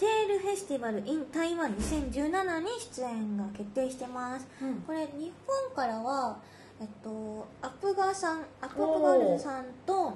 [0.00, 4.48] テールフェスティバル in 台湾2017に出演が決定してます。
[4.62, 4.76] うん。
[4.76, 6.38] これ日本からは
[6.80, 10.14] えっとアップガーさんアップガールズさんと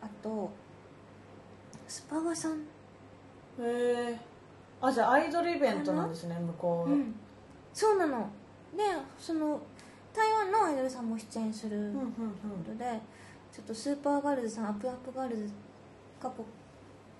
[0.00, 0.50] あと
[1.86, 2.56] スパガさん、へ
[3.60, 4.18] え
[4.80, 7.14] あじゃあアイドルイベントなんですね向こう、うん、
[7.74, 8.30] そうなの。
[8.74, 8.82] で
[9.18, 9.60] その
[10.14, 12.08] 台湾のアイドルさんも出演するうんうんこ
[12.66, 12.98] とで
[13.52, 15.52] ちょっとスーパーガールズさんアップアップガールズ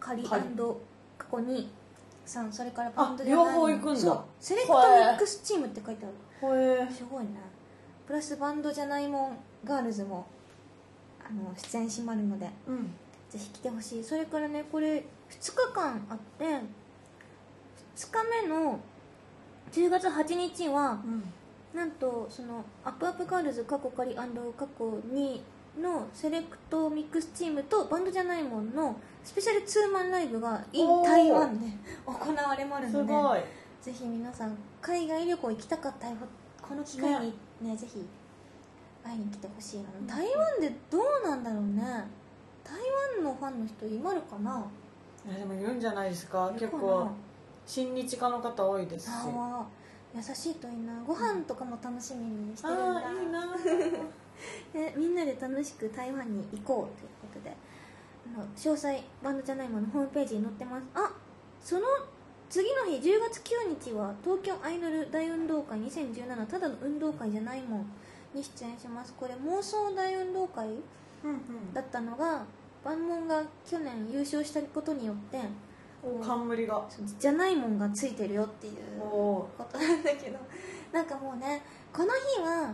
[0.00, 0.44] カリカリ
[1.18, 1.70] 過去に
[2.24, 4.00] さんそれからバンドじゃ両方行くんだ。
[4.00, 6.14] そうセレクトミックスチームって書いてある。
[6.42, 7.30] うんへえすごいね
[8.06, 10.26] プラスバンドじゃないもんガールズも
[11.20, 12.94] あの出演しまるのでうん。
[13.28, 14.04] ぜひ来てほしい。
[14.04, 18.78] それからねこれ2日間あって2日目の
[19.72, 21.24] 10月8日はうん。
[21.74, 25.40] なんとそのアップアップガールズかっこ仮かっこ2
[25.79, 31.66] のセレクトミックスチームとバンドじゃないもんのスペシャルツーマンライブが in 台湾で
[32.07, 33.45] 行われまるので
[33.81, 36.16] ぜひ皆さん海外旅行行きたかったら
[36.61, 38.05] この機会にねぜひ
[39.05, 41.83] 会いに来てほしい台湾でどうなんだろうね。
[42.64, 42.74] 台
[43.16, 44.66] 湾のファンの人いまるかな？
[45.26, 46.51] いやでもいるんじゃないですか。
[46.53, 47.09] 結構
[47.66, 49.12] 親日家の方多いですし。
[50.14, 51.03] 優しいといいな。
[51.07, 52.83] ご飯とかも楽しみにしてるんだ。
[52.83, 53.47] ああいいな
[54.72, 57.57] でみんなで楽しく台湾に行こうということで
[58.36, 60.86] あの詳細バンドじゃないものホームページに載ってます。
[60.95, 61.12] あ
[61.61, 61.82] その
[62.49, 67.86] 次の日10月9日は東京アイドル大運動会2017ただの運動会じゃないもん
[68.34, 69.12] に出演します。
[69.14, 70.66] これ妄想大運動会
[71.74, 72.45] だったのが
[72.84, 75.41] 万門が去年優勝したことによって
[76.03, 76.86] お冠が。
[77.18, 80.39] じゃないもんがついてるよっていうことなんだけど
[80.93, 81.62] なんかもうね
[81.93, 82.72] この日は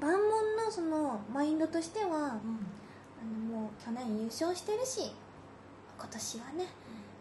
[0.00, 5.12] 万門のそのマインドとしてはあのもう去年優勝してるし
[5.98, 6.66] 今年はね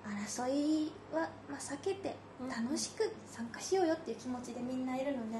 [0.05, 2.49] 争いは、まあ、避けてうん。
[2.49, 5.37] 楽しく参加しようよっていう気持ちでみんないるので、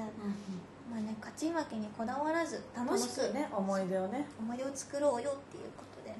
[0.90, 4.26] まあね、勝ち負けにこだわらず楽しくね思い出をね。
[4.40, 6.16] 思い出を作ろうよっていうことで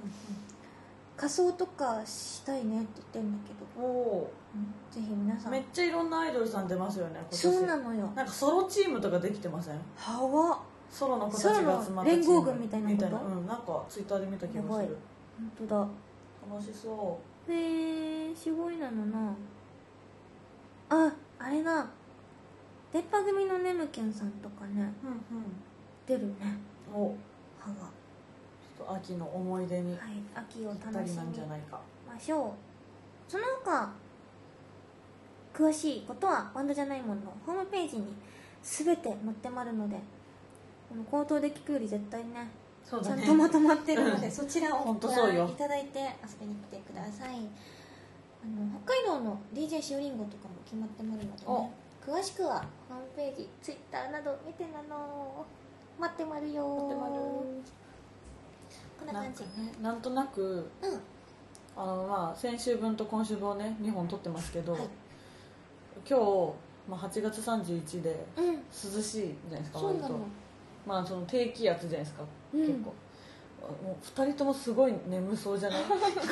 [1.16, 5.52] 仮装とかしたいねって言ってるんだけど、おおうんぜひ皆さん。
[5.52, 7.40] めっちゃいろんなアイドルさん出ますよね今年。
[7.40, 8.12] そうなのよ。
[8.14, 9.80] なんかソロチームとかできてません？
[9.96, 10.60] はわ
[10.90, 12.24] ソロの子たちが集まったチーム。
[12.24, 13.06] ソロの連合軍みたいなこと？
[13.06, 14.96] うんなんかツイッターで見た気がする。
[15.38, 15.88] 本当だ。
[16.50, 19.34] 楽しそへえすごいなのな。
[20.88, 21.86] ああれだ。
[22.92, 24.72] 出っ歯組のねむけんさんとかね。
[24.74, 24.92] ううんうん。
[26.06, 26.34] 出るね。
[26.94, 27.14] お。
[27.58, 27.76] 歯が。
[27.76, 31.80] ちょっと秋の思い出にはい秋を楽しみりなんじゃないか。
[32.08, 32.50] ましょう。
[33.30, 33.92] その他
[35.52, 38.14] 詳しいことはバンドじゃないもののホームページに
[38.62, 39.96] 全て載ってまるので
[40.88, 42.48] この口頭で聞くより絶対ね
[42.88, 43.26] ちゃんそうだね。
[43.26, 44.32] とまとまってるので、うん。
[44.32, 47.28] そちらをご覧いただいて遊びに来てください。
[47.28, 51.70] あの北海道の DJ しおりんごとかも決まってまるのでね
[52.06, 55.44] 詳しくはホームページ Twitter など見てなの。
[55.98, 56.62] 待ってまるよ。
[56.62, 57.12] 待ってまる
[58.98, 59.42] こんな感じ。
[59.42, 61.00] なんかねなんとなくうん。
[61.76, 64.82] あのまあ先週分と今週分をね2本撮ってますけど、はい。
[66.08, 66.52] 今日、
[66.88, 68.54] まあ、8月31でうん。
[68.54, 70.24] 涼しいじゃないですか割とそうなの
[70.86, 72.22] まあその低気圧じゃないですか、
[72.54, 72.60] うん。
[72.60, 72.94] 結構。
[73.82, 75.82] もう2人ともすごい眠そうじゃない？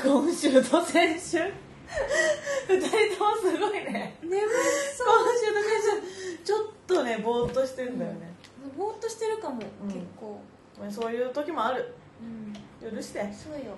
[0.04, 1.38] 今週と先週。
[1.38, 4.16] 2人ともすごいね。
[4.22, 8.32] 眠今週と先週ちょっとねぼーっとしてんだよね、
[8.76, 9.60] ぼーっとしてるかも、ん。
[9.88, 10.40] 結構。
[10.80, 11.92] まあそういう時もある。
[12.22, 12.90] うん。
[12.96, 13.76] 許して、そうよ。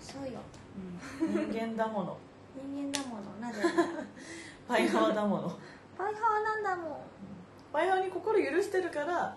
[0.00, 0.38] そうよ。
[1.20, 2.16] 人間だもの。
[2.72, 3.22] 人間だもの。
[3.40, 3.62] なぜ？
[4.68, 5.58] パイハワだもの。
[5.98, 6.96] パイハワなんだもん。
[7.72, 9.36] パイハワに心許してるから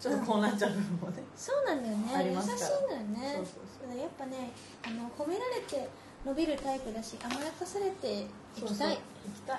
[0.00, 2.32] ちょっとこうなっちゃう部分もね、そうなんだよね。
[2.32, 2.48] 優しいん
[2.88, 3.32] だよね。
[3.36, 4.52] そうそうだからやっぱね
[4.86, 5.88] あの褒められて
[6.24, 8.68] 伸びるタイプだし甘やかされていきたい。
[8.68, 8.88] そうそう。
[8.88, 9.58] 行きたい。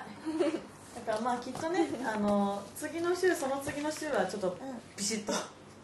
[1.06, 4.56] だからまあきっとねあの次の週その次の週はちょっとうん。
[4.96, 5.32] ビシッと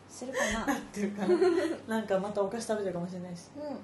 [0.08, 0.66] するかな。
[0.66, 1.28] なってるから。
[1.98, 3.44] なんかまたお菓子食べてるかもしれないし。
[3.56, 3.78] うん。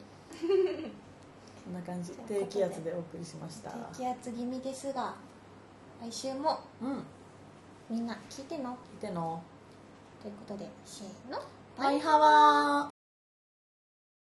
[1.64, 2.12] そんな感じ。
[2.26, 3.70] 低気圧でお送りしました。
[3.92, 5.14] 低気圧気味ですが
[6.00, 6.92] 来週もうん。
[6.96, 7.02] 聞
[7.90, 8.72] みんな聞いての？
[8.72, 9.42] いての
[10.22, 11.42] ということでせーの。
[11.76, 12.91] バイハワー。